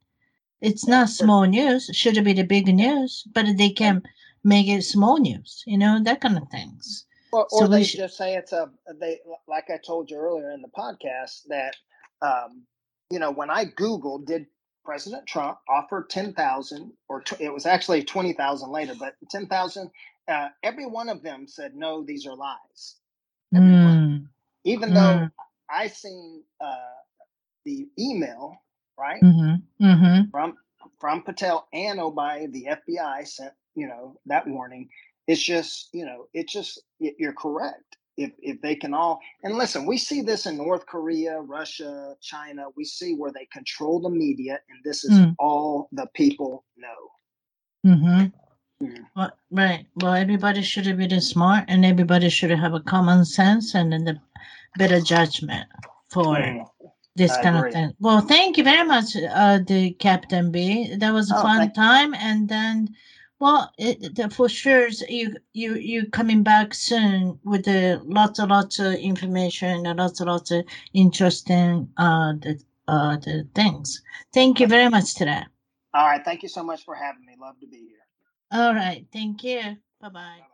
[0.60, 1.88] It's not small news.
[1.88, 4.02] It should be the big news, but they can
[4.42, 5.62] make it small news.
[5.66, 7.06] You know that kind of things.
[7.32, 8.70] Or, or we they should- just say it's a
[9.00, 11.76] they like I told you earlier in the podcast that
[12.20, 12.66] um,
[13.10, 14.46] you know when I googled did
[14.84, 19.46] President Trump offer ten thousand or tw- it was actually twenty thousand later, but ten
[19.46, 19.90] thousand.
[20.30, 22.96] Uh, every one of them said no, these are lies.
[23.54, 24.28] Mm,
[24.64, 25.32] Even though Mm.
[25.68, 26.94] I seen uh,
[27.64, 28.56] the email
[28.98, 30.30] right mm-hmm, mm-hmm.
[30.30, 30.56] from
[31.00, 34.88] from Patel and Obai, the FBI sent you know that warning.
[35.26, 37.96] It's just you know it's just you're correct.
[38.16, 42.66] If if they can all and listen, we see this in North Korea, Russia, China.
[42.76, 45.34] We see where they control the media, and this is Mm.
[45.38, 47.00] all the people know.
[47.86, 48.26] Mm-hmm.
[49.16, 49.86] Well, right.
[49.96, 54.04] Well, everybody should be the smart, and everybody should have a common sense and then
[54.04, 54.20] the
[54.78, 55.68] better judgment
[56.08, 56.66] for Mm.
[57.16, 57.68] this I kind agree.
[57.70, 57.94] of thing.
[58.00, 60.94] Well, thank you very much, uh, the Captain B.
[60.96, 62.88] That was a Oh, fun time, and then,
[63.40, 68.50] well, it, the, for sure, you you you coming back soon with the lots and
[68.50, 70.64] lots of information and lots and lots of
[70.94, 72.58] interesting uh the
[72.88, 74.02] uh the things.
[74.32, 75.44] Thank you very much today.
[75.94, 77.34] All right, thank you so much for having me.
[77.40, 77.99] Love to be here.
[78.52, 79.78] All right, thank you.
[80.00, 80.49] Bye bye.